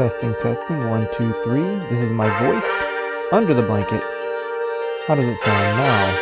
Testing, 0.00 0.34
testing, 0.40 0.88
one, 0.88 1.06
two, 1.12 1.30
three. 1.44 1.60
This 1.90 2.00
is 2.00 2.10
my 2.10 2.26
voice 2.42 2.66
under 3.32 3.52
the 3.52 3.62
blanket. 3.62 4.02
How 5.06 5.14
does 5.14 5.28
it 5.28 5.36
sound 5.36 5.76
now? 5.76 6.18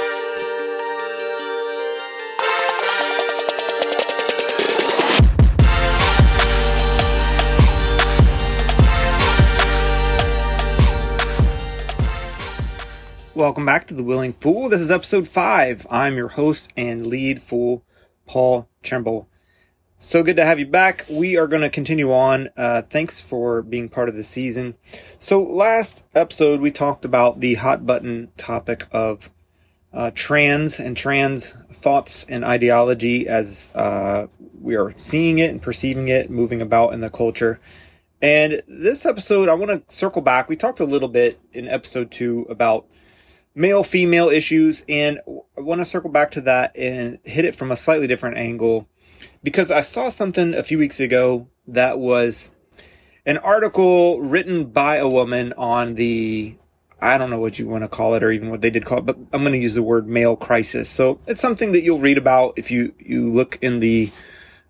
Welcome 13.36 13.64
back 13.64 13.86
to 13.86 13.94
The 13.94 14.02
Willing 14.02 14.32
Fool. 14.32 14.68
This 14.68 14.80
is 14.80 14.90
episode 14.90 15.28
five. 15.28 15.86
I'm 15.88 16.16
your 16.16 16.30
host 16.30 16.72
and 16.76 17.06
lead 17.06 17.40
fool, 17.40 17.84
Paul 18.26 18.68
Trimble. 18.82 19.28
So 20.00 20.22
good 20.22 20.36
to 20.36 20.44
have 20.44 20.60
you 20.60 20.66
back. 20.66 21.04
We 21.08 21.36
are 21.36 21.48
going 21.48 21.62
to 21.62 21.68
continue 21.68 22.12
on. 22.12 22.50
Uh, 22.56 22.82
thanks 22.82 23.20
for 23.20 23.62
being 23.62 23.88
part 23.88 24.08
of 24.08 24.14
the 24.14 24.22
season. 24.22 24.76
So, 25.18 25.42
last 25.42 26.06
episode, 26.14 26.60
we 26.60 26.70
talked 26.70 27.04
about 27.04 27.40
the 27.40 27.54
hot 27.54 27.84
button 27.84 28.30
topic 28.36 28.86
of 28.92 29.28
uh, 29.92 30.12
trans 30.14 30.78
and 30.78 30.96
trans 30.96 31.50
thoughts 31.72 32.24
and 32.28 32.44
ideology 32.44 33.26
as 33.26 33.66
uh, 33.74 34.28
we 34.60 34.76
are 34.76 34.94
seeing 34.98 35.40
it 35.40 35.50
and 35.50 35.60
perceiving 35.60 36.06
it 36.06 36.30
moving 36.30 36.62
about 36.62 36.94
in 36.94 37.00
the 37.00 37.10
culture. 37.10 37.58
And 38.22 38.62
this 38.68 39.04
episode, 39.04 39.48
I 39.48 39.54
want 39.54 39.88
to 39.88 39.92
circle 39.92 40.22
back. 40.22 40.48
We 40.48 40.54
talked 40.54 40.78
a 40.78 40.84
little 40.84 41.08
bit 41.08 41.40
in 41.52 41.66
episode 41.66 42.12
two 42.12 42.46
about 42.48 42.86
male 43.52 43.82
female 43.82 44.28
issues, 44.28 44.84
and 44.88 45.18
I 45.56 45.60
want 45.60 45.80
to 45.80 45.84
circle 45.84 46.10
back 46.10 46.30
to 46.32 46.40
that 46.42 46.76
and 46.76 47.18
hit 47.24 47.44
it 47.44 47.56
from 47.56 47.72
a 47.72 47.76
slightly 47.76 48.06
different 48.06 48.38
angle 48.38 48.88
because 49.42 49.70
I 49.70 49.80
saw 49.80 50.08
something 50.08 50.54
a 50.54 50.62
few 50.62 50.78
weeks 50.78 51.00
ago 51.00 51.48
that 51.66 51.98
was 51.98 52.52
an 53.26 53.38
article 53.38 54.20
written 54.20 54.66
by 54.66 54.96
a 54.96 55.08
woman 55.08 55.52
on 55.56 55.94
the 55.94 56.56
I 57.00 57.16
don't 57.16 57.30
know 57.30 57.38
what 57.38 57.58
you 57.58 57.68
want 57.68 57.84
to 57.84 57.88
call 57.88 58.14
it 58.14 58.24
or 58.24 58.32
even 58.32 58.50
what 58.50 58.60
they 58.60 58.70
did 58.70 58.84
call 58.84 58.98
it, 58.98 59.06
but 59.06 59.16
I'm 59.32 59.42
going 59.42 59.52
to 59.52 59.58
use 59.58 59.74
the 59.74 59.82
word 59.82 60.08
male 60.08 60.34
crisis. 60.34 60.88
So 60.88 61.20
it's 61.28 61.40
something 61.40 61.72
that 61.72 61.82
you'll 61.82 62.00
read 62.00 62.18
about 62.18 62.54
if 62.56 62.70
you 62.70 62.94
you 62.98 63.30
look 63.30 63.58
in 63.62 63.78
the 63.80 64.10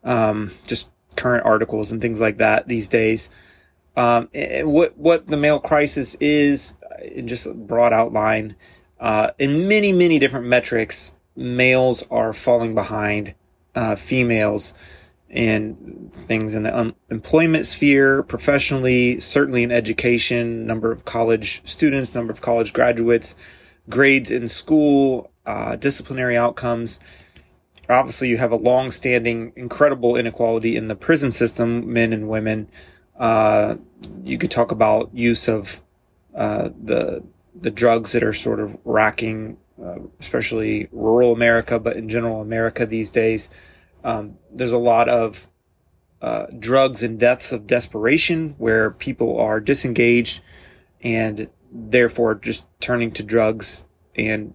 um, 0.05 0.53
just 0.67 0.91
current 1.17 1.47
articles 1.47 1.91
and 1.91 2.01
things 2.01 2.21
like 2.21 2.39
that 2.39 2.69
these 2.69 2.89
days. 2.89 3.31
Um, 3.97 4.29
what 4.35 4.97
what 4.99 5.27
the 5.27 5.37
male 5.37 5.59
crisis 5.59 6.17
is 6.17 6.75
in 7.03 7.29
just 7.29 7.47
a 7.47 7.55
broad 7.55 7.93
outline. 7.93 8.57
Uh, 9.01 9.31
in 9.39 9.69
many 9.69 9.93
many 9.93 10.19
different 10.19 10.47
metrics, 10.47 11.15
males 11.35 12.05
are 12.11 12.33
falling 12.33 12.75
behind 12.75 13.35
uh, 13.79 13.95
females 13.95 14.75
and 15.31 16.11
things 16.13 16.53
in 16.53 16.65
the 16.65 16.77
un- 16.77 16.95
employment 17.11 17.65
sphere, 17.65 18.25
professionally, 18.25 19.21
certainly 19.21 19.63
in 19.63 19.71
education, 19.71 20.67
number 20.67 20.91
of 20.91 21.05
college 21.05 21.63
students, 21.65 22.13
number 22.13 22.33
of 22.33 22.41
college 22.41 22.73
graduates, 22.73 23.37
grades 23.89 24.33
in 24.33 24.49
school, 24.49 25.31
uh, 25.47 25.77
disciplinary 25.77 26.37
outcomes. 26.37 26.99
Obviously, 27.89 28.29
you 28.29 28.37
have 28.37 28.51
a 28.51 28.57
long-standing, 28.57 29.53
incredible 29.55 30.17
inequality 30.17 30.77
in 30.77 30.89
the 30.89 30.97
prison 30.97 31.31
system, 31.31 31.93
men 31.93 32.13
and 32.13 32.29
women. 32.29 32.69
Uh, 33.17 33.77
you 34.25 34.39
could 34.39 34.51
talk 34.51 34.73
about 34.73 35.15
use 35.15 35.49
of 35.49 35.83
uh, 36.35 36.71
the 36.83 37.23
the 37.61 37.71
drugs 37.73 38.13
that 38.13 38.23
are 38.23 38.33
sort 38.33 38.61
of 38.61 38.79
racking 38.85 39.57
uh, 39.83 39.99
especially 40.19 40.89
rural 40.91 41.33
America, 41.33 41.79
but 41.79 41.97
in 41.97 42.09
general 42.09 42.41
America 42.41 42.85
these 42.85 43.11
days. 43.11 43.49
Um, 44.05 44.39
there's 44.51 44.73
a 44.73 44.79
lot 44.79 45.09
of 45.09 45.49
uh, 46.21 46.47
drugs 46.59 47.03
and 47.03 47.19
deaths 47.19 47.53
of 47.53 47.67
desperation 47.67 48.55
where 48.59 48.91
people 48.91 49.39
are 49.39 49.61
disengaged 49.61 50.43
and 51.01 51.49
therefore 51.71 52.35
just 52.35 52.67
turning 52.81 53.11
to 53.13 53.23
drugs 53.23 53.85
and 54.17 54.55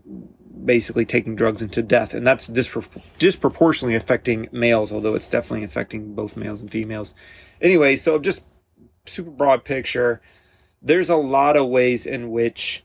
basically 0.65 1.05
taking 1.05 1.35
drugs 1.35 1.61
into 1.61 1.81
death. 1.81 2.13
And 2.13 2.25
that's 2.25 2.49
dispro- 2.49 3.01
disproportionately 3.17 3.95
affecting 3.95 4.49
males, 4.51 4.91
although 4.91 5.15
it's 5.15 5.29
definitely 5.29 5.63
affecting 5.63 6.15
both 6.15 6.37
males 6.37 6.61
and 6.61 6.69
females. 6.69 7.13
Anyway, 7.61 7.95
so 7.95 8.19
just 8.19 8.43
super 9.05 9.31
broad 9.31 9.63
picture. 9.63 10.21
There's 10.81 11.09
a 11.09 11.15
lot 11.15 11.55
of 11.55 11.69
ways 11.69 12.05
in 12.05 12.29
which 12.31 12.83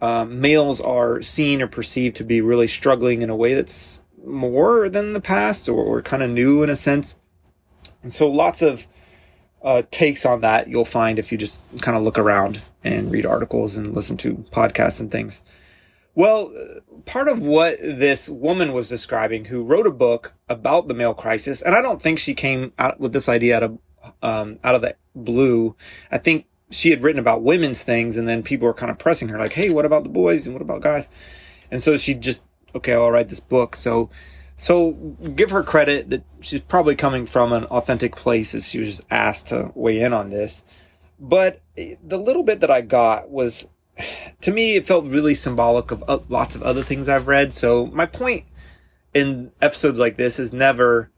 um, 0.00 0.40
males 0.40 0.80
are 0.80 1.22
seen 1.22 1.62
or 1.62 1.68
perceived 1.68 2.16
to 2.16 2.24
be 2.24 2.40
really 2.40 2.68
struggling 2.68 3.22
in 3.22 3.30
a 3.30 3.36
way 3.36 3.54
that's 3.54 4.02
more 4.26 4.88
than 4.88 5.12
the 5.12 5.20
past 5.20 5.68
or, 5.68 5.82
or 5.82 6.02
kind 6.02 6.22
of 6.22 6.30
new 6.30 6.62
in 6.62 6.70
a 6.70 6.76
sense. 6.76 7.16
And 8.02 8.12
so 8.12 8.28
lots 8.28 8.62
of 8.62 8.86
uh, 9.62 9.82
takes 9.90 10.26
on 10.26 10.40
that 10.42 10.68
you'll 10.68 10.84
find 10.84 11.18
if 11.18 11.32
you 11.32 11.38
just 11.38 11.60
kind 11.80 11.96
of 11.96 12.04
look 12.04 12.18
around 12.18 12.60
and 12.84 13.10
read 13.10 13.26
articles 13.26 13.76
and 13.76 13.94
listen 13.94 14.16
to 14.18 14.44
podcasts 14.52 15.00
and 15.00 15.10
things. 15.10 15.42
Well, 16.14 16.52
part 17.04 17.28
of 17.28 17.42
what 17.42 17.78
this 17.80 18.28
woman 18.28 18.72
was 18.72 18.88
describing, 18.88 19.46
who 19.46 19.62
wrote 19.62 19.86
a 19.86 19.90
book 19.90 20.34
about 20.48 20.88
the 20.88 20.94
male 20.94 21.14
crisis, 21.14 21.60
and 21.60 21.74
I 21.74 21.82
don't 21.82 22.00
think 22.00 22.18
she 22.18 22.32
came 22.32 22.72
out 22.78 22.98
with 23.00 23.12
this 23.12 23.28
idea 23.28 23.56
out 23.56 23.62
of 23.62 23.78
um, 24.22 24.58
out 24.62 24.76
of 24.76 24.82
the 24.82 24.94
blue. 25.14 25.74
I 26.10 26.18
think 26.18 26.46
she 26.70 26.90
had 26.90 27.02
written 27.02 27.18
about 27.18 27.42
women's 27.42 27.82
things 27.82 28.16
and 28.16 28.26
then 28.26 28.42
people 28.42 28.66
were 28.66 28.74
kind 28.74 28.90
of 28.90 28.98
pressing 28.98 29.28
her 29.28 29.38
like 29.38 29.52
hey 29.52 29.70
what 29.70 29.84
about 29.84 30.02
the 30.02 30.10
boys 30.10 30.46
and 30.46 30.54
what 30.54 30.62
about 30.62 30.80
guys 30.80 31.08
and 31.70 31.82
so 31.82 31.96
she 31.96 32.14
just 32.14 32.42
okay 32.76 32.92
i'll 32.92 33.10
write 33.10 33.28
this 33.28 33.40
book. 33.40 33.76
So 33.76 34.10
so 34.56 34.92
give 34.92 35.50
her 35.50 35.62
credit 35.62 36.08
that 36.10 36.24
she's 36.40 36.62
probably 36.62 36.96
coming 36.96 37.26
from 37.26 37.52
an 37.52 37.64
authentic 37.64 38.16
place 38.16 38.54
if 38.54 38.64
she 38.64 38.78
was 38.78 38.88
just 38.88 39.02
asked 39.10 39.48
to 39.48 39.70
weigh 39.74 40.00
in 40.00 40.12
on 40.12 40.30
this. 40.30 40.64
But 41.18 41.60
the 41.76 42.18
little 42.18 42.42
bit 42.42 42.60
that 42.60 42.70
i 42.70 42.80
got 42.80 43.30
was 43.30 43.66
to 44.42 44.50
me 44.50 44.76
it 44.76 44.86
felt 44.86 45.04
really 45.06 45.34
symbolic 45.34 45.90
of 45.90 46.30
lots 46.30 46.54
of 46.54 46.62
other 46.62 46.82
things 46.82 47.08
i've 47.08 47.26
read. 47.26 47.52
So 47.52 47.86
my 47.86 48.06
point 48.06 48.44
in 49.14 49.52
episodes 49.60 49.98
like 49.98 50.16
this 50.16 50.38
is 50.38 50.52
never 50.52 51.10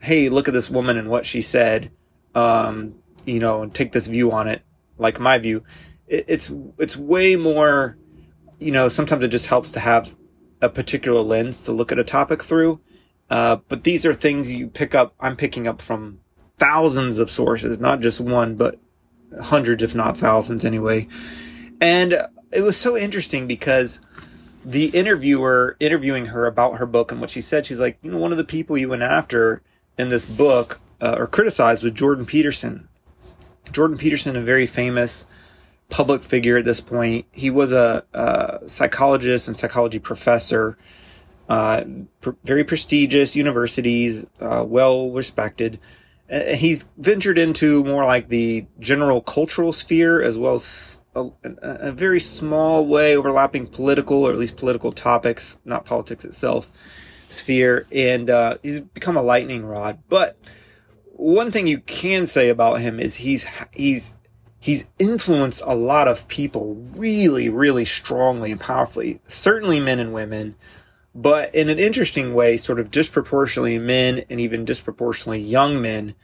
hey 0.00 0.28
look 0.28 0.48
at 0.48 0.54
this 0.54 0.68
woman 0.68 0.96
and 0.96 1.08
what 1.08 1.24
she 1.24 1.40
said 1.40 1.90
um, 2.34 2.96
you 3.24 3.38
know 3.38 3.62
and 3.62 3.72
take 3.72 3.92
this 3.92 4.08
view 4.08 4.32
on 4.32 4.48
it 4.48 4.62
like 4.98 5.20
my 5.20 5.38
view, 5.38 5.64
it, 6.06 6.24
it's 6.28 6.52
it's 6.78 6.96
way 6.96 7.36
more. 7.36 7.96
You 8.58 8.72
know, 8.72 8.88
sometimes 8.88 9.24
it 9.24 9.28
just 9.28 9.46
helps 9.46 9.72
to 9.72 9.80
have 9.80 10.14
a 10.64 10.68
particular 10.68 11.20
lens 11.20 11.64
to 11.64 11.72
look 11.72 11.92
at 11.92 11.98
a 11.98 12.04
topic 12.04 12.42
through. 12.42 12.80
Uh, 13.30 13.56
but 13.68 13.84
these 13.84 14.04
are 14.06 14.14
things 14.14 14.54
you 14.54 14.68
pick 14.68 14.94
up. 14.94 15.14
I'm 15.20 15.36
picking 15.36 15.66
up 15.66 15.80
from 15.80 16.20
thousands 16.58 17.18
of 17.18 17.30
sources, 17.30 17.78
not 17.78 18.00
just 18.00 18.20
one, 18.20 18.56
but 18.56 18.78
hundreds, 19.42 19.82
if 19.82 19.94
not 19.94 20.16
thousands, 20.16 20.64
anyway. 20.64 21.08
And 21.80 22.26
it 22.50 22.62
was 22.62 22.76
so 22.76 22.96
interesting 22.96 23.46
because 23.46 24.00
the 24.64 24.86
interviewer 24.86 25.76
interviewing 25.80 26.26
her 26.26 26.46
about 26.46 26.76
her 26.78 26.86
book 26.86 27.12
and 27.12 27.20
what 27.20 27.30
she 27.30 27.40
said, 27.40 27.66
she's 27.66 27.80
like, 27.80 27.98
you 28.02 28.10
know, 28.10 28.18
one 28.18 28.32
of 28.32 28.38
the 28.38 28.44
people 28.44 28.78
you 28.78 28.88
went 28.88 29.02
after 29.02 29.62
in 29.98 30.08
this 30.08 30.24
book 30.24 30.80
uh, 31.00 31.16
or 31.18 31.26
criticized 31.26 31.82
was 31.82 31.92
Jordan 31.92 32.24
Peterson. 32.24 32.88
Jordan 33.72 33.98
Peterson, 33.98 34.36
a 34.36 34.40
very 34.40 34.66
famous 34.66 35.26
public 35.94 36.24
figure 36.24 36.56
at 36.56 36.64
this 36.64 36.80
point. 36.80 37.24
He 37.30 37.50
was 37.50 37.72
a, 37.72 38.02
a 38.12 38.58
psychologist 38.66 39.46
and 39.46 39.56
psychology 39.56 40.00
professor, 40.00 40.76
uh, 41.48 41.84
pr- 42.20 42.32
very 42.42 42.64
prestigious 42.64 43.36
universities, 43.36 44.26
uh, 44.40 44.64
well 44.66 45.12
respected. 45.12 45.78
Uh, 46.28 46.56
he's 46.56 46.90
ventured 46.98 47.38
into 47.38 47.84
more 47.84 48.04
like 48.04 48.26
the 48.26 48.66
general 48.80 49.20
cultural 49.20 49.72
sphere 49.72 50.20
as 50.20 50.36
well 50.36 50.54
as 50.54 51.00
a, 51.14 51.30
a, 51.44 51.92
very 51.92 52.18
small 52.18 52.84
way 52.84 53.16
overlapping 53.16 53.64
political 53.64 54.24
or 54.24 54.32
at 54.32 54.38
least 54.38 54.56
political 54.56 54.90
topics, 54.90 55.60
not 55.64 55.84
politics 55.84 56.24
itself, 56.24 56.72
sphere. 57.28 57.86
And 57.92 58.28
uh, 58.28 58.56
he's 58.64 58.80
become 58.80 59.16
a 59.16 59.22
lightning 59.22 59.64
rod. 59.64 60.00
But 60.08 60.36
one 61.12 61.52
thing 61.52 61.68
you 61.68 61.78
can 61.78 62.26
say 62.26 62.48
about 62.48 62.80
him 62.80 62.98
is 62.98 63.14
he's 63.14 63.46
he's 63.70 64.16
he's 64.64 64.88
influenced 64.98 65.60
a 65.66 65.74
lot 65.74 66.08
of 66.08 66.26
people 66.28 66.74
really 66.96 67.48
really 67.48 67.84
strongly 67.84 68.50
and 68.50 68.60
powerfully 68.60 69.20
certainly 69.28 69.78
men 69.78 70.00
and 70.00 70.14
women 70.14 70.54
but 71.14 71.54
in 71.54 71.68
an 71.68 71.78
interesting 71.78 72.34
way 72.34 72.56
sort 72.56 72.80
of 72.80 72.90
disproportionately 72.90 73.78
men 73.78 74.24
and 74.28 74.40
even 74.40 74.64
disproportionately 74.64 75.42
young 75.42 75.80
men 75.80 76.14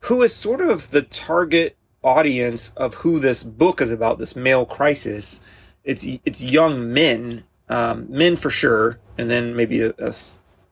who 0.00 0.22
is 0.22 0.34
sort 0.34 0.60
of 0.60 0.90
the 0.90 1.02
target 1.02 1.76
audience 2.04 2.72
of 2.76 2.94
who 2.94 3.18
this 3.18 3.42
book 3.42 3.80
is 3.80 3.90
about 3.90 4.18
this 4.18 4.36
male 4.36 4.64
crisis. 4.64 5.40
It's 5.84 6.04
it's 6.24 6.40
young 6.40 6.92
men 6.92 7.44
um, 7.68 8.06
men 8.08 8.36
for 8.36 8.50
sure 8.50 8.98
and 9.18 9.28
then 9.28 9.56
maybe 9.56 9.80
a, 9.80 9.92
a 9.98 10.12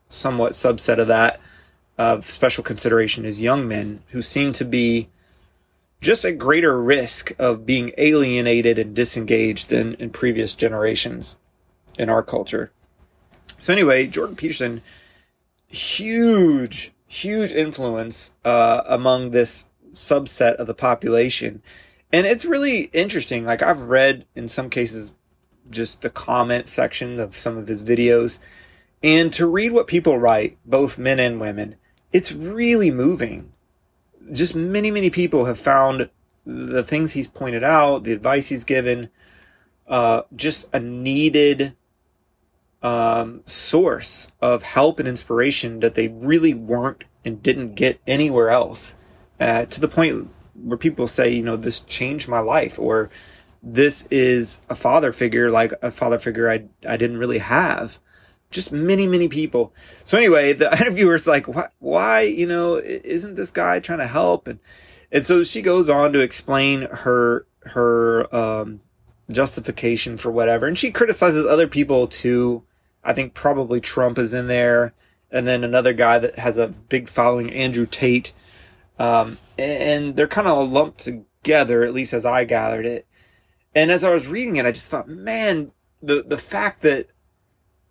somewhat 0.07 0.53
subset 0.53 0.99
of 0.99 1.07
that 1.07 1.39
of 1.97 2.29
special 2.29 2.63
consideration 2.63 3.25
is 3.25 3.41
young 3.41 3.67
men 3.67 4.01
who 4.09 4.21
seem 4.21 4.53
to 4.53 4.65
be 4.65 5.09
just 6.05 6.23
at 6.23 6.37
greater 6.37 6.79
risk 6.79 7.31
of 7.39 7.65
being 7.65 7.91
alienated 7.97 8.77
and 8.77 8.95
disengaged 8.95 9.69
than 9.69 9.95
in 9.95 10.11
previous 10.11 10.53
generations 10.53 11.35
in 11.97 12.09
our 12.09 12.21
culture. 12.21 12.71
So 13.59 13.73
anyway, 13.73 14.05
Jordan 14.05 14.35
Peterson, 14.35 14.83
huge, 15.67 16.93
huge 17.07 17.51
influence 17.51 18.33
uh, 18.45 18.83
among 18.85 19.31
this 19.31 19.65
subset 19.93 20.53
of 20.57 20.67
the 20.67 20.75
population. 20.75 21.63
And 22.13 22.27
it's 22.27 22.45
really 22.45 22.83
interesting. 22.93 23.43
Like 23.43 23.63
I've 23.63 23.81
read 23.81 24.27
in 24.35 24.47
some 24.47 24.69
cases 24.69 25.13
just 25.71 26.03
the 26.03 26.11
comment 26.11 26.67
section 26.67 27.19
of 27.19 27.35
some 27.35 27.57
of 27.57 27.67
his 27.67 27.83
videos 27.83 28.37
and 29.01 29.33
to 29.33 29.47
read 29.47 29.71
what 29.71 29.87
people 29.87 30.19
write, 30.19 30.59
both 30.65 30.99
men 30.99 31.19
and 31.19 31.39
women, 31.39 31.77
it's 32.13 32.31
really 32.31 32.91
moving. 32.91 33.51
Just 34.31 34.55
many, 34.55 34.91
many 34.91 35.09
people 35.09 35.45
have 35.45 35.59
found 35.59 36.09
the 36.45 36.83
things 36.83 37.11
he's 37.11 37.27
pointed 37.27 37.63
out, 37.63 38.03
the 38.03 38.13
advice 38.13 38.47
he's 38.47 38.63
given, 38.63 39.09
uh, 39.87 40.23
just 40.35 40.67
a 40.73 40.79
needed 40.79 41.75
um, 42.81 43.41
source 43.45 44.31
of 44.41 44.63
help 44.63 44.99
and 44.99 45.07
inspiration 45.07 45.79
that 45.79 45.95
they 45.95 46.07
really 46.07 46.53
weren't 46.53 47.03
and 47.23 47.41
didn't 47.41 47.75
get 47.75 47.99
anywhere 48.05 48.49
else. 48.49 48.95
Uh, 49.39 49.65
to 49.65 49.81
the 49.81 49.87
point 49.87 50.29
where 50.53 50.77
people 50.77 51.07
say, 51.07 51.29
you 51.29 51.43
know, 51.43 51.57
this 51.57 51.79
changed 51.81 52.27
my 52.27 52.39
life, 52.39 52.79
or 52.79 53.09
this 53.61 54.07
is 54.11 54.61
a 54.69 54.75
father 54.75 55.11
figure 55.11 55.49
like 55.49 55.73
a 55.81 55.91
father 55.91 56.19
figure 56.19 56.49
I 56.49 56.65
I 56.87 56.97
didn't 56.97 57.17
really 57.17 57.39
have. 57.39 57.99
Just 58.51 58.71
many, 58.71 59.07
many 59.07 59.27
people. 59.27 59.73
So 60.03 60.17
anyway, 60.17 60.53
the 60.53 60.71
interviewer's 60.71 61.27
like, 61.27 61.47
why, 61.47 61.67
why, 61.79 62.21
you 62.21 62.47
know, 62.47 62.77
isn't 62.77 63.35
this 63.35 63.51
guy 63.51 63.79
trying 63.79 63.99
to 63.99 64.07
help? 64.07 64.47
And, 64.47 64.59
and 65.11 65.25
so 65.25 65.43
she 65.43 65.61
goes 65.61 65.89
on 65.89 66.13
to 66.13 66.19
explain 66.19 66.83
her, 66.83 67.47
her, 67.65 68.33
um, 68.35 68.81
justification 69.31 70.17
for 70.17 70.29
whatever. 70.29 70.67
And 70.67 70.77
she 70.77 70.91
criticizes 70.91 71.45
other 71.45 71.67
people 71.67 72.07
too 72.07 72.63
I 73.05 73.13
think 73.13 73.35
probably 73.35 73.79
Trump 73.79 74.17
is 74.17 74.33
in 74.33 74.47
there, 74.47 74.93
and 75.29 75.45
then 75.45 75.63
another 75.63 75.93
guy 75.93 76.17
that 76.17 76.39
has 76.39 76.57
a 76.57 76.67
big 76.67 77.07
following, 77.07 77.51
Andrew 77.51 77.85
Tate. 77.85 78.33
Um, 78.97 79.37
and 79.59 80.15
they're 80.15 80.27
kind 80.27 80.47
of 80.47 80.71
lumped 80.71 80.99
together, 80.99 81.83
at 81.83 81.93
least 81.93 82.13
as 82.13 82.25
I 82.25 82.45
gathered 82.45 82.85
it. 82.85 83.05
And 83.75 83.91
as 83.91 84.03
I 84.03 84.09
was 84.09 84.27
reading 84.27 84.55
it, 84.55 84.65
I 84.65 84.71
just 84.71 84.89
thought, 84.89 85.07
man, 85.07 85.71
the 86.01 86.23
the 86.23 86.37
fact 86.37 86.81
that 86.81 87.07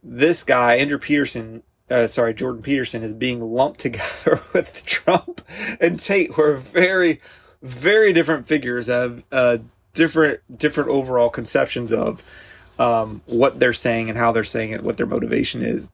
this 0.05 0.45
guy, 0.45 0.77
Andrew 0.77 0.99
Peterson, 0.99 1.63
uh, 1.91 2.07
sorry, 2.07 2.35
Jordan 2.35 2.63
Peterson, 2.63 3.03
is 3.03 3.15
being 3.15 3.41
lumped 3.41 3.81
together 3.81 4.41
with 4.53 4.85
Trump 4.87 5.41
and 5.81 5.99
Tate 5.99 6.37
were 6.37 6.57
very, 6.57 7.21
very 7.63 8.13
different 8.13 8.47
figures, 8.47 8.87
have 8.87 9.25
uh, 9.33 9.59
different 9.95 10.41
different 10.59 10.91
overall 10.91 11.31
conceptions 11.31 11.93
of 11.93 12.23
um, 12.79 13.23
what 13.27 13.59
they're 13.59 13.73
saying 13.73 14.09
and 14.09 14.19
how 14.19 14.33
they're 14.33 14.45
saying 14.45 14.71
it, 14.71 14.83
what 14.83 14.97
their 14.97 15.07
motivation 15.07 15.63
is. 15.63 15.91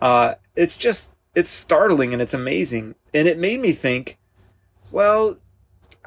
Uh, 0.00 0.34
it's 0.56 0.74
just, 0.74 1.12
it's 1.34 1.50
startling 1.50 2.12
and 2.12 2.22
it's 2.22 2.34
amazing. 2.34 2.94
And 3.14 3.28
it 3.28 3.38
made 3.38 3.60
me 3.60 3.72
think, 3.72 4.18
well, 4.90 5.38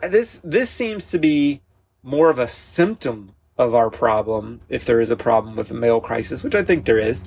this, 0.01 0.41
this 0.43 0.69
seems 0.69 1.09
to 1.11 1.19
be 1.19 1.61
more 2.03 2.29
of 2.29 2.39
a 2.39 2.47
symptom 2.47 3.33
of 3.57 3.73
our 3.73 3.89
problem, 3.89 4.59
if 4.67 4.85
there 4.85 4.99
is 4.99 5.09
a 5.09 5.15
problem 5.15 5.55
with 5.55 5.69
the 5.69 5.73
male 5.73 6.01
crisis, 6.01 6.43
which 6.43 6.55
I 6.55 6.63
think 6.63 6.85
there 6.85 6.99
is. 6.99 7.23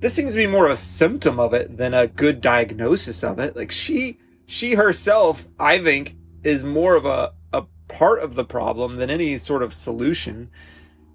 This 0.00 0.14
seems 0.14 0.32
to 0.32 0.38
be 0.38 0.46
more 0.46 0.66
of 0.66 0.72
a 0.72 0.76
symptom 0.76 1.40
of 1.40 1.52
it 1.54 1.76
than 1.76 1.92
a 1.92 2.06
good 2.06 2.40
diagnosis 2.40 3.24
of 3.24 3.38
it. 3.40 3.56
Like 3.56 3.72
she, 3.72 4.18
she 4.46 4.74
herself, 4.74 5.46
I 5.58 5.78
think, 5.78 6.16
is 6.44 6.62
more 6.62 6.94
of 6.94 7.04
a, 7.04 7.32
a 7.52 7.64
part 7.88 8.22
of 8.22 8.36
the 8.36 8.44
problem 8.44 8.94
than 8.94 9.10
any 9.10 9.36
sort 9.38 9.62
of 9.62 9.72
solution. 9.72 10.50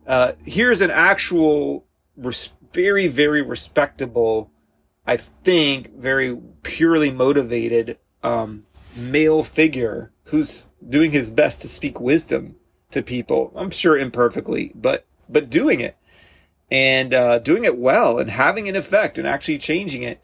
Uh, 0.05 0.33
here's 0.45 0.81
an 0.81 0.91
actual, 0.91 1.85
res- 2.17 2.49
very, 2.73 3.07
very 3.07 3.41
respectable, 3.41 4.51
I 5.07 5.15
think, 5.15 5.95
very 5.95 6.37
purely 6.63 7.09
motivated 7.09 7.97
um, 8.21 8.65
male 8.95 9.43
figure 9.43 10.11
who's 10.25 10.67
doing 10.87 11.11
his 11.11 11.31
best 11.31 11.61
to 11.61 11.67
speak 11.69 12.01
wisdom 12.01 12.55
to 12.91 13.01
people. 13.01 13.53
I'm 13.55 13.71
sure 13.71 13.97
imperfectly, 13.97 14.71
but 14.75 15.05
but 15.29 15.49
doing 15.49 15.79
it 15.79 15.97
and 16.73 17.13
uh, 17.13 17.39
doing 17.39 17.63
it 17.63 17.77
well 17.77 18.19
and 18.19 18.29
having 18.29 18.67
an 18.67 18.75
effect 18.75 19.17
and 19.17 19.25
actually 19.25 19.59
changing 19.59 20.03
it. 20.03 20.19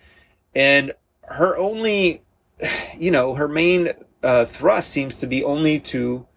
And 0.53 0.91
her 1.23 1.57
only, 1.57 2.23
you 2.97 3.11
know, 3.11 3.35
her 3.35 3.47
main 3.47 3.93
uh, 4.21 4.43
thrust 4.43 4.89
seems 4.89 5.21
to 5.21 5.27
be 5.27 5.45
only 5.45 5.79
to 5.79 6.27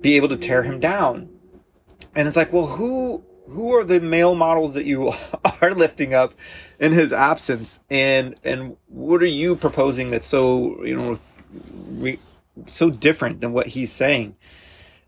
be 0.00 0.16
able 0.16 0.28
to 0.28 0.36
tear 0.36 0.64
him 0.64 0.80
down 0.80 1.28
and 2.16 2.26
it's 2.26 2.36
like, 2.36 2.52
well, 2.52 2.66
who 2.66 3.22
who 3.48 3.74
are 3.74 3.84
the 3.84 4.00
male 4.00 4.34
models 4.34 4.74
that 4.74 4.86
you 4.86 5.12
are 5.62 5.72
lifting 5.72 6.14
up 6.14 6.34
in 6.80 6.92
his 6.92 7.12
absence, 7.12 7.78
and 7.90 8.34
and 8.42 8.76
what 8.88 9.22
are 9.22 9.26
you 9.26 9.54
proposing 9.54 10.10
that's 10.10 10.26
so 10.26 10.82
you 10.84 10.96
know 10.96 11.18
re, 11.90 12.18
so 12.64 12.90
different 12.90 13.42
than 13.42 13.52
what 13.52 13.68
he's 13.68 13.92
saying? 13.92 14.34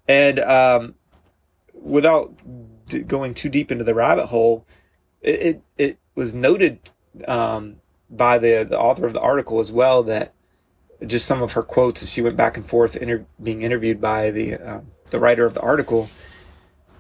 And 0.07 0.39
um, 0.39 0.95
without 1.73 2.33
going 3.07 3.35
too 3.35 3.49
deep 3.49 3.71
into 3.71 3.85
the 3.85 3.95
rabbit 3.95 4.27
hole, 4.27 4.67
it 5.21 5.43
it, 5.43 5.63
it 5.77 5.99
was 6.15 6.35
noted 6.35 6.91
um, 7.27 7.77
by 8.11 8.39
the 8.39 8.67
the 8.69 8.79
author 8.79 9.07
of 9.07 9.13
the 9.13 9.21
article 9.21 9.61
as 9.61 9.73
well 9.73 10.03
that 10.05 10.33
just 11.07 11.27
some 11.27 11.43
of 11.43 11.53
her 11.53 11.63
quotes 11.63 12.03
as 12.03 12.11
she 12.11 12.23
went 12.23 12.37
back 12.37 12.57
and 12.57 12.67
forth 12.67 12.97
inter- 12.97 13.27
being 13.41 13.63
interviewed 13.63 14.01
by 14.01 14.31
the 14.31 14.55
uh, 14.55 14.81
the 15.11 15.19
writer 15.19 15.47
of 15.47 15.55
the 15.55 15.61
article 15.61 16.09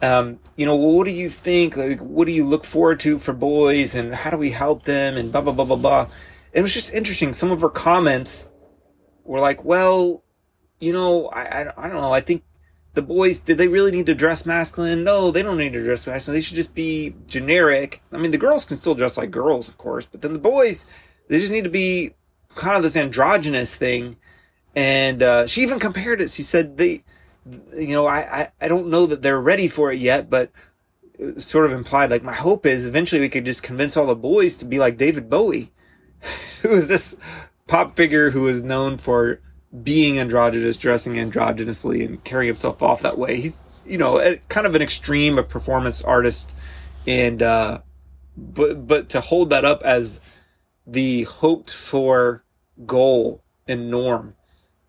um, 0.00 0.38
you 0.56 0.64
know, 0.66 0.76
what 0.76 1.04
do 1.04 1.10
you 1.10 1.28
think? 1.28 1.76
Like, 1.76 1.98
what 2.00 2.26
do 2.26 2.32
you 2.32 2.46
look 2.46 2.64
forward 2.64 3.00
to 3.00 3.18
for 3.18 3.32
boys, 3.32 3.94
and 3.94 4.14
how 4.14 4.30
do 4.30 4.36
we 4.36 4.50
help 4.50 4.84
them, 4.84 5.16
and 5.16 5.32
blah 5.32 5.40
blah 5.40 5.52
blah 5.52 5.64
blah 5.64 5.76
blah. 5.76 6.06
It 6.52 6.62
was 6.62 6.72
just 6.72 6.92
interesting. 6.92 7.32
Some 7.32 7.50
of 7.50 7.60
her 7.60 7.68
comments 7.68 8.48
were 9.24 9.40
like, 9.40 9.64
well, 9.64 10.22
you 10.80 10.92
know, 10.92 11.26
I, 11.28 11.42
I, 11.42 11.72
I 11.76 11.88
don't 11.88 12.00
know. 12.00 12.12
I 12.12 12.20
think 12.20 12.44
the 12.98 13.02
boys 13.02 13.38
did 13.38 13.58
they 13.58 13.68
really 13.68 13.92
need 13.92 14.06
to 14.06 14.14
dress 14.14 14.44
masculine? 14.44 15.04
No, 15.04 15.30
they 15.30 15.42
don't 15.42 15.56
need 15.56 15.72
to 15.74 15.84
dress 15.84 16.06
masculine. 16.06 16.36
They 16.36 16.42
should 16.42 16.56
just 16.56 16.74
be 16.74 17.14
generic. 17.28 18.02
I 18.12 18.16
mean, 18.18 18.32
the 18.32 18.38
girls 18.38 18.64
can 18.64 18.76
still 18.76 18.96
dress 18.96 19.16
like 19.16 19.30
girls, 19.30 19.68
of 19.68 19.78
course, 19.78 20.04
but 20.04 20.20
then 20.20 20.32
the 20.32 20.38
boys, 20.38 20.86
they 21.28 21.38
just 21.38 21.52
need 21.52 21.64
to 21.64 21.70
be 21.70 22.14
kind 22.56 22.76
of 22.76 22.82
this 22.82 22.96
androgynous 22.96 23.76
thing. 23.76 24.16
And 24.74 25.22
uh, 25.22 25.46
she 25.46 25.62
even 25.62 25.78
compared 25.78 26.20
it. 26.20 26.30
She 26.30 26.42
said 26.42 26.76
they 26.76 27.04
you 27.76 27.94
know, 27.94 28.06
I, 28.06 28.40
I, 28.40 28.52
I 28.60 28.68
don't 28.68 28.88
know 28.88 29.06
that 29.06 29.22
they're 29.22 29.40
ready 29.40 29.68
for 29.68 29.92
it 29.92 30.00
yet, 30.00 30.28
but 30.28 30.50
sort 31.38 31.66
of 31.66 31.72
implied 31.72 32.10
like 32.10 32.22
my 32.22 32.34
hope 32.34 32.64
is 32.64 32.86
eventually 32.86 33.20
we 33.20 33.28
could 33.28 33.44
just 33.44 33.62
convince 33.62 33.96
all 33.96 34.06
the 34.06 34.14
boys 34.14 34.56
to 34.58 34.64
be 34.64 34.78
like 34.78 34.96
David 34.96 35.28
Bowie, 35.28 35.72
who 36.62 36.74
is 36.74 36.88
this 36.88 37.16
pop 37.66 37.96
figure 37.96 38.30
who 38.30 38.48
is 38.48 38.62
known 38.62 38.98
for 38.98 39.40
being 39.82 40.18
androgynous, 40.18 40.76
dressing 40.76 41.14
androgynously, 41.14 42.04
and 42.04 42.22
carrying 42.24 42.48
himself 42.48 42.82
off 42.82 43.02
that 43.02 43.18
way. 43.18 43.40
He's 43.40 43.82
you 43.86 43.98
know 43.98 44.36
kind 44.48 44.66
of 44.66 44.74
an 44.74 44.82
extreme 44.82 45.38
of 45.38 45.48
performance 45.48 46.02
artist, 46.02 46.54
and 47.06 47.42
uh, 47.42 47.80
but 48.36 48.86
but 48.86 49.08
to 49.10 49.20
hold 49.20 49.50
that 49.50 49.64
up 49.64 49.82
as 49.82 50.20
the 50.86 51.24
hoped 51.24 51.70
for 51.70 52.44
goal 52.86 53.42
and 53.66 53.90
norm 53.90 54.34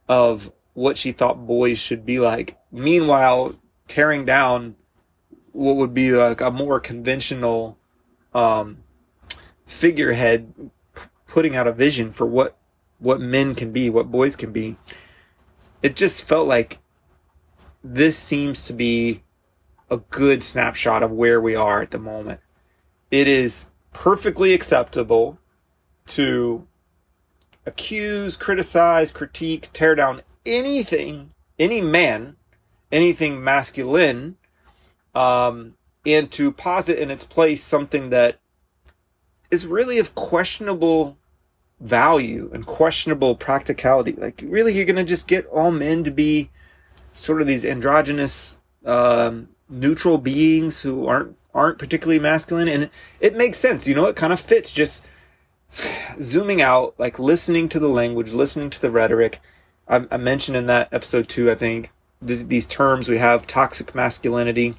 of 0.08 0.52
what 0.74 0.98
she 0.98 1.12
thought 1.12 1.46
boys 1.46 1.78
should 1.78 2.06
be 2.06 2.20
like. 2.20 2.58
Meanwhile, 2.72 3.56
tearing 3.88 4.24
down 4.24 4.76
what 5.52 5.76
would 5.76 5.94
be 5.94 6.12
like 6.12 6.40
a 6.40 6.52
more 6.52 6.80
conventional 6.80 7.78
um, 8.34 8.78
figurehead, 9.66 10.72
putting 11.28 11.56
out 11.56 11.68
a 11.68 11.74
vision 11.74 12.12
for 12.12 12.26
what 12.26 12.58
what 13.00 13.20
men 13.20 13.56
can 13.56 13.72
be, 13.72 13.90
what 13.90 14.12
boys 14.12 14.36
can 14.36 14.52
be. 14.52 14.78
It 15.82 15.96
just 15.96 16.28
felt 16.28 16.48
like 16.48 16.80
this 17.84 18.18
seems 18.18 18.66
to 18.66 18.74
be 18.74 19.24
a 19.90 19.98
good 19.98 20.44
snapshot 20.44 21.02
of 21.02 21.12
where 21.12 21.42
we 21.42 21.56
are 21.56 21.82
at 21.82 21.92
the 21.92 22.00
moment. 22.00 22.42
It 23.10 23.28
is 23.28 23.68
perfectly 23.94 24.54
acceptable 24.54 25.40
to 26.08 26.68
accuse, 27.66 28.36
criticize, 28.36 29.12
critique, 29.12 29.70
tear 29.74 29.96
down 29.96 30.22
anything, 30.46 31.32
any 31.58 31.82
man, 31.82 32.36
anything 32.92 33.44
masculine, 33.44 34.38
um, 35.16 35.76
and 36.06 36.30
to 36.32 36.52
posit 36.52 37.00
in 37.00 37.12
its 37.12 37.24
place 37.24 37.64
something 37.64 38.10
that 38.10 38.40
is 39.52 39.66
really 39.66 39.98
of 39.98 40.16
questionable 40.16 41.18
value 41.80 42.50
and 42.54 42.66
questionable 42.66 43.36
practicality. 43.36 44.14
Like, 44.14 44.44
really, 44.46 44.74
you're 44.76 44.86
going 44.86 44.96
to 44.96 45.04
just 45.04 45.28
get 45.28 45.46
all 45.48 45.72
men 45.72 46.04
to 46.04 46.12
be 46.12 46.50
sort 47.14 47.42
of 47.42 47.48
these 47.48 47.66
androgynous, 47.66 48.58
um, 48.86 49.50
neutral 49.70 50.18
beings 50.18 50.82
who 50.82 51.08
aren't 51.08 51.36
aren't 51.54 51.80
particularly 51.80 52.20
masculine, 52.20 52.68
and 52.68 52.90
it 53.20 53.36
makes 53.36 53.58
sense. 53.58 53.88
You 53.88 53.96
know, 53.96 54.06
it 54.06 54.16
kind 54.16 54.32
of 54.32 54.40
fits. 54.40 54.72
Just 54.72 55.04
zooming 56.22 56.62
out, 56.62 56.96
like 56.98 57.20
listening 57.20 57.70
to 57.70 57.80
the 57.80 57.90
language, 57.90 58.32
listening 58.32 58.70
to 58.72 58.82
the 58.82 58.92
rhetoric, 58.92 59.40
I, 59.88 60.06
I 60.12 60.18
mentioned 60.18 60.58
in 60.58 60.68
that 60.68 60.90
episode 60.92 61.28
too, 61.28 61.52
I 61.52 61.56
think, 61.56 61.92
these, 62.22 62.48
these 62.48 62.66
terms 62.66 63.08
we 63.08 63.18
have 63.18 63.48
toxic 63.48 63.96
masculinity, 63.96 64.76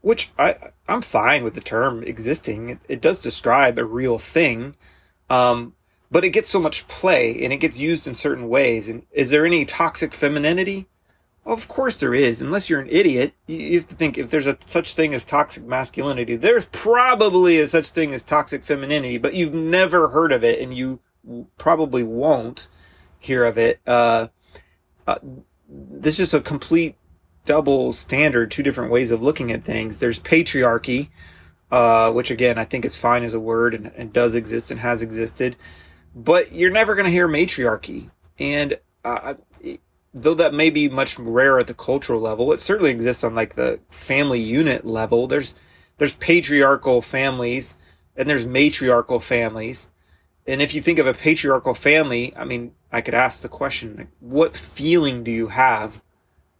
which 0.00 0.30
I, 0.38 0.56
I'm 0.88 1.02
fine 1.02 1.44
with 1.44 1.54
the 1.54 1.60
term 1.60 2.02
existing. 2.02 2.70
It, 2.70 2.78
it 2.88 3.00
does 3.00 3.20
describe 3.20 3.78
a 3.78 3.84
real 3.84 4.18
thing. 4.18 4.74
Um, 5.30 5.74
but 6.10 6.24
it 6.24 6.30
gets 6.30 6.50
so 6.50 6.60
much 6.60 6.88
play 6.88 7.42
and 7.42 7.52
it 7.52 7.58
gets 7.58 7.78
used 7.78 8.06
in 8.06 8.14
certain 8.14 8.48
ways. 8.48 8.88
And 8.88 9.06
is 9.12 9.30
there 9.30 9.46
any 9.46 9.64
toxic 9.64 10.12
femininity? 10.12 10.88
Of 11.46 11.68
course 11.68 12.00
there 12.00 12.14
is. 12.14 12.42
Unless 12.42 12.68
you're 12.68 12.80
an 12.80 12.88
idiot, 12.90 13.32
you 13.46 13.76
have 13.76 13.88
to 13.88 13.94
think 13.94 14.18
if 14.18 14.28
there's 14.28 14.46
a 14.46 14.58
such 14.66 14.94
thing 14.94 15.14
as 15.14 15.24
toxic 15.24 15.64
masculinity, 15.64 16.36
there's 16.36 16.66
probably 16.66 17.58
a 17.60 17.66
such 17.66 17.88
thing 17.88 18.12
as 18.12 18.22
toxic 18.22 18.62
femininity, 18.62 19.18
but 19.18 19.34
you've 19.34 19.54
never 19.54 20.08
heard 20.08 20.32
of 20.32 20.44
it 20.44 20.60
and 20.60 20.76
you 20.76 21.00
probably 21.56 22.02
won't 22.02 22.68
hear 23.18 23.44
of 23.44 23.56
it. 23.56 23.80
Uh, 23.86 24.28
uh, 25.06 25.18
this 25.68 26.18
is 26.18 26.30
just 26.30 26.34
a 26.34 26.40
complete 26.40 26.96
double 27.44 27.92
standard, 27.92 28.50
two 28.50 28.62
different 28.62 28.90
ways 28.90 29.10
of 29.10 29.22
looking 29.22 29.50
at 29.50 29.64
things. 29.64 29.98
There's 29.98 30.18
patriarchy, 30.18 31.08
uh, 31.70 32.10
which 32.12 32.30
again, 32.30 32.58
I 32.58 32.64
think 32.64 32.84
is 32.84 32.96
fine 32.96 33.22
as 33.22 33.34
a 33.34 33.40
word 33.40 33.74
and, 33.74 33.92
and 33.96 34.12
does 34.12 34.34
exist 34.34 34.70
and 34.70 34.80
has 34.80 35.02
existed, 35.02 35.56
but 36.14 36.52
you're 36.52 36.70
never 36.70 36.94
going 36.94 37.04
to 37.04 37.10
hear 37.10 37.28
matriarchy. 37.28 38.10
And, 38.38 38.78
uh, 39.04 39.34
though 40.12 40.34
that 40.34 40.54
may 40.54 40.70
be 40.70 40.88
much 40.88 41.18
rare 41.18 41.58
at 41.58 41.66
the 41.66 41.74
cultural 41.74 42.20
level, 42.20 42.52
it 42.52 42.60
certainly 42.60 42.90
exists 42.90 43.24
on 43.24 43.34
like 43.34 43.54
the 43.54 43.80
family 43.90 44.40
unit 44.40 44.84
level. 44.84 45.26
There's 45.26 45.54
there's 45.98 46.14
patriarchal 46.14 47.02
families 47.02 47.76
and 48.16 48.28
there's 48.28 48.46
matriarchal 48.46 49.20
families. 49.20 49.88
And 50.46 50.62
if 50.62 50.74
you 50.74 50.82
think 50.82 50.98
of 50.98 51.06
a 51.06 51.14
patriarchal 51.14 51.74
family, 51.74 52.34
I 52.36 52.44
mean, 52.44 52.72
I 52.90 53.02
could 53.02 53.14
ask 53.14 53.42
the 53.42 53.48
question, 53.48 53.96
like, 53.96 54.08
what 54.18 54.56
feeling 54.56 55.22
do 55.22 55.30
you 55.30 55.48
have 55.48 56.02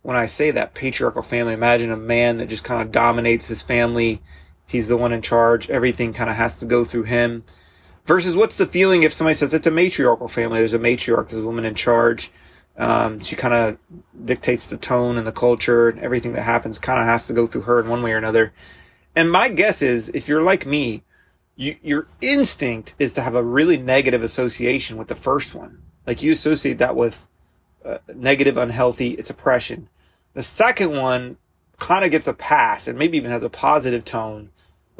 when 0.02 0.17
I 0.17 0.26
say 0.26 0.50
that 0.50 0.75
patriarchal 0.75 1.23
family? 1.23 1.55
Imagine 1.55 1.90
a 1.90 1.97
man 1.97 2.37
that 2.37 2.49
just 2.49 2.64
kind 2.64 2.83
of 2.83 2.93
dominates 2.93 3.49
his 3.49 3.62
family. 3.62 4.23
He's 4.71 4.89
the 4.89 4.97
one 4.97 5.12
in 5.12 5.21
charge. 5.21 5.69
Everything 5.69 6.12
kind 6.12 6.31
of 6.31 6.37
has 6.37 6.59
to 6.61 6.67
go 6.67 6.85
through 6.85 7.05
him. 7.05 7.45
Versus 8.07 8.35
what's 8.35 8.57
the 8.57 8.67
feeling 8.67 9.03
if 9.03 9.12
somebody 9.12 9.35
says 9.35 9.53
it's 9.53 9.67
a 9.67 9.71
matriarchal 9.71 10.29
family? 10.29 10.61
There's 10.61 10.75
a 10.75 10.79
matriarch, 10.79 11.29
there's 11.29 11.43
a 11.43 11.47
woman 11.47 11.65
in 11.65 11.75
charge 11.75 12.31
um, 12.81 13.21
she 13.21 13.37
kind 13.37 13.53
of 13.53 13.79
dictates 14.25 14.67
the 14.67 14.79
tone 14.79 15.19
and 15.19 15.27
the 15.27 15.33
culture 15.33 15.91
and 15.91 16.00
everything 16.00 16.33
that 16.33 16.43
happens 16.43 16.79
kind 16.79 16.99
of 16.99 17.05
has 17.05 17.27
to 17.27 17.35
go 17.35 17.47
through 17.47 17.62
her 17.62 17.79
in 17.79 17.89
one 17.89 18.03
way 18.03 18.12
or 18.12 18.17
another. 18.17 18.55
And 19.15 19.31
my 19.31 19.50
guess 19.50 19.83
is 19.83 20.09
if 20.11 20.29
you're 20.29 20.43
like 20.43 20.65
me, 20.65 21.03
you, 21.57 21.77
your 21.83 22.07
instinct 22.23 22.95
is 22.99 23.12
to 23.15 23.23
have 23.23 23.35
a 23.35 23.43
really 23.43 23.77
negative 23.77 24.23
association 24.23 24.97
with 24.97 25.09
the 25.09 25.15
first 25.15 25.55
one. 25.55 25.83
Like 26.07 26.23
you 26.23 26.33
associate 26.33 26.79
that 26.79 26.97
with 26.97 27.27
uh, 27.85 27.99
negative, 28.15 28.57
unhealthy, 28.57 29.11
it's 29.11 29.29
oppression. 29.29 29.91
The 30.33 30.43
second 30.43 30.97
one 30.97 31.37
kind 31.79 32.03
of 32.03 32.11
gets 32.11 32.27
a 32.27 32.33
pass 32.33 32.89
and 32.89 32.99
maybe 32.99 33.19
even 33.19 33.31
has 33.31 33.43
a 33.43 33.50
positive 33.50 34.07
tone. 34.07 34.50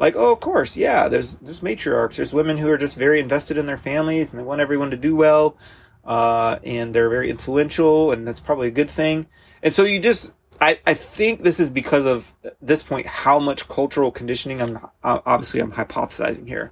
Like, 0.01 0.15
oh, 0.15 0.33
of 0.33 0.39
course, 0.39 0.75
yeah, 0.75 1.07
there's, 1.07 1.35
there's 1.35 1.61
matriarchs. 1.61 2.15
There's 2.15 2.33
women 2.33 2.57
who 2.57 2.67
are 2.69 2.77
just 2.77 2.97
very 2.97 3.19
invested 3.19 3.55
in 3.55 3.67
their 3.67 3.77
families 3.77 4.31
and 4.31 4.39
they 4.39 4.43
want 4.43 4.59
everyone 4.59 4.89
to 4.91 4.97
do 4.97 5.15
well 5.15 5.55
uh, 6.03 6.57
and 6.63 6.93
they're 6.93 7.09
very 7.09 7.29
influential, 7.29 8.11
and 8.11 8.27
that's 8.27 8.39
probably 8.39 8.67
a 8.67 8.71
good 8.71 8.89
thing. 8.89 9.27
And 9.61 9.73
so 9.73 9.83
you 9.83 9.99
just, 9.99 10.33
I, 10.59 10.79
I 10.85 10.93
think 10.93 11.41
this 11.41 11.59
is 11.59 11.69
because 11.69 12.05
of 12.05 12.33
this 12.61 12.81
point 12.81 13.05
how 13.05 13.39
much 13.39 13.67
cultural 13.67 14.11
conditioning. 14.11 14.61
I'm 14.61 14.79
obviously 15.03 15.59
I'm 15.59 15.73
hypothesizing 15.73 16.47
here, 16.47 16.71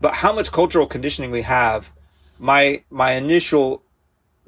but 0.00 0.14
how 0.14 0.32
much 0.32 0.50
cultural 0.52 0.86
conditioning 0.86 1.30
we 1.30 1.42
have. 1.42 1.92
My 2.38 2.82
my 2.90 3.12
initial 3.12 3.82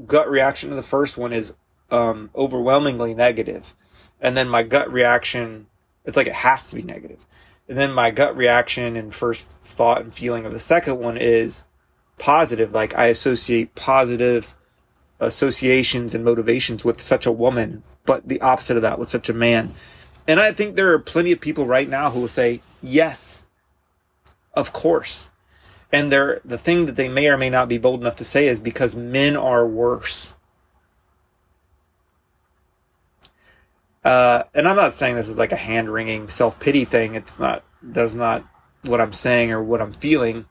gut 0.07 0.28
reaction 0.28 0.71
to 0.71 0.76
the 0.76 0.83
first 0.83 1.16
one 1.16 1.33
is 1.33 1.54
um, 1.90 2.31
overwhelmingly 2.35 3.14
negative, 3.14 3.75
and 4.21 4.37
then 4.37 4.49
my 4.49 4.62
gut 4.62 4.90
reaction, 4.90 5.66
it's 6.04 6.16
like 6.16 6.26
it 6.26 6.33
has 6.33 6.71
to 6.71 6.76
be 6.76 6.83
negative. 6.83 7.26
And 7.68 7.78
then 7.78 7.92
my 7.92 8.11
gut 8.11 8.37
reaction 8.37 8.97
and 8.97 9.14
first 9.14 9.49
thought 9.49 10.02
and 10.02 10.12
feeling 10.12 10.44
of 10.44 10.52
the 10.52 10.59
second 10.59 10.99
one 10.99 11.16
is 11.16 11.64
positive. 12.18 12.73
Like 12.73 12.94
I 12.94 13.06
associate 13.06 13.75
positive 13.75 14.54
associations 15.18 16.14
and 16.14 16.25
motivations 16.25 16.85
with 16.85 17.00
such 17.00 17.25
a 17.25 17.33
woman, 17.33 17.83
but 18.04 18.28
the 18.28 18.40
opposite 18.40 18.76
of 18.76 18.83
that 18.83 18.99
with 18.99 19.09
such 19.09 19.28
a 19.28 19.35
man. 19.35 19.75
And 20.26 20.40
I 20.40 20.52
think 20.52 20.76
there 20.76 20.92
are 20.92 20.99
plenty 20.99 21.33
of 21.33 21.40
people 21.40 21.66
right 21.66 21.88
now 21.88 22.11
who 22.11 22.21
will 22.21 22.28
say, 22.28 22.61
yes, 22.83 23.42
of 24.54 24.73
course. 24.73 25.28
And 25.92 26.11
they're, 26.11 26.40
the 26.44 26.59
thing 26.59 26.87
that 26.87 26.97
they 26.97 27.09
may 27.09 27.28
or 27.28 27.37
may 27.37 27.50
not 27.50 27.68
be 27.68 27.78
bold 27.78 28.00
enough 28.00 28.16
to 28.16 28.25
say 28.25 28.49
is 28.49 28.59
because 28.59 28.97
men 28.97 29.37
are 29.37 29.66
worse. 29.66 30.35
Uh, 34.04 34.44
and 34.52 34.68
I'm 34.68 34.76
not 34.76 34.92
saying 34.92 35.14
this 35.16 35.28
is 35.28 35.38
like 35.38 35.52
a 35.52 35.56
hand 35.56 35.92
wringing 35.92 36.28
self 36.28 36.61
pity 36.61 36.84
thing. 36.84 37.14
It's 37.14 37.38
not, 37.38 37.64
that's 37.82 38.14
not 38.14 38.44
what 38.82 39.00
I'm 39.00 39.12
saying 39.12 39.50
or 39.50 39.62
what 39.62 39.80
I'm 39.80 39.92
feeling. 39.92 40.46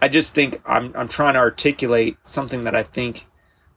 I 0.00 0.08
just 0.08 0.34
think 0.34 0.60
I'm 0.66 0.94
I'm 0.96 1.08
trying 1.08 1.34
to 1.34 1.40
articulate 1.40 2.16
something 2.24 2.64
that 2.64 2.74
I 2.74 2.82
think 2.82 3.26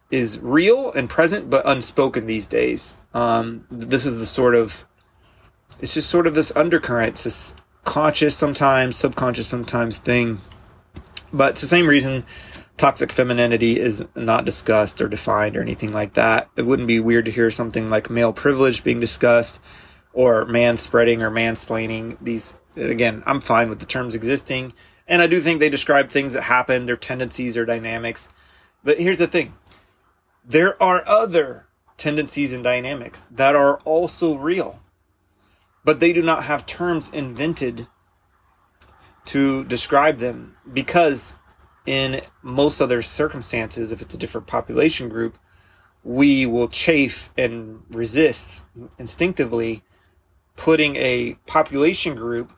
is 0.10 0.40
real 0.40 0.92
and 0.94 1.10
present 1.10 1.50
but 1.50 1.68
unspoken 1.68 2.26
these 2.26 2.48
days. 2.48 2.96
Um, 3.14 3.66
this 3.70 4.06
is 4.06 4.18
the 4.18 4.26
sort 4.26 4.56
of 4.56 4.86
it's 5.80 5.94
just 5.94 6.10
sort 6.10 6.28
of 6.28 6.36
this 6.36 6.52
undercurrent. 6.56 7.10
It's 7.10 7.24
this 7.24 7.56
conscious 7.86 8.36
sometimes, 8.36 8.98
subconscious 8.98 9.48
sometimes 9.48 9.98
thing. 9.98 10.40
But 11.32 11.52
it's 11.52 11.62
the 11.62 11.68
same 11.68 11.88
reason 11.88 12.26
toxic 12.78 13.12
femininity 13.12 13.80
is 13.80 14.06
not 14.16 14.46
discussed 14.46 15.02
or 15.02 15.08
defined 15.08 15.58
or 15.58 15.62
anything 15.62 15.92
like 15.92 16.14
that. 16.14 16.50
It 16.56 16.66
wouldn't 16.66 16.88
be 16.88 17.00
weird 17.00 17.26
to 17.26 17.32
hear 17.32 17.50
something 17.50 17.90
like 17.90 18.10
male 18.10 18.34
privilege 18.34 18.84
being 18.84 19.00
discussed 19.00 19.60
or 20.14 20.46
man 20.46 20.78
spreading 20.78 21.22
or 21.22 21.32
mansplaining. 21.32 22.18
These 22.22 22.58
again, 22.76 23.24
I'm 23.26 23.42
fine 23.42 23.70
with 23.70 23.80
the 23.80 23.86
terms 23.86 24.16
existing 24.16 24.74
and 25.08 25.22
I 25.22 25.28
do 25.28 25.40
think 25.40 25.60
they 25.60 25.70
describe 25.70 26.10
things 26.10 26.34
that 26.34 26.44
happen, 26.44 26.86
their 26.86 26.98
tendencies 26.98 27.58
or 27.58 27.66
dynamics. 27.66 28.30
But 28.84 29.00
here's 29.00 29.18
the 29.18 29.28
thing 29.28 29.54
there 30.46 30.82
are 30.82 31.04
other 31.08 31.68
tendencies 31.98 32.54
and 32.54 32.64
dynamics 32.64 33.28
that 33.32 33.56
are 33.56 33.80
also 33.80 34.36
real, 34.36 34.80
but 35.84 36.00
they 36.00 36.14
do 36.14 36.22
not 36.22 36.44
have 36.44 36.66
terms 36.66 37.10
invented 37.12 37.88
to 39.26 39.64
describe 39.66 40.20
them 40.20 40.56
because, 40.72 41.36
in 41.88 42.22
most 42.44 42.82
other 42.82 43.02
circumstances, 43.02 43.92
if 43.92 44.02
it's 44.02 44.14
a 44.14 44.18
different 44.18 44.46
population 44.46 45.10
group, 45.10 45.40
we 46.04 46.46
will 46.46 46.68
chafe 46.68 47.32
and 47.38 47.82
resist 47.90 48.64
instinctively 49.00 49.84
putting 50.56 50.96
a 50.98 51.36
population 51.48 52.14
group 52.16 52.54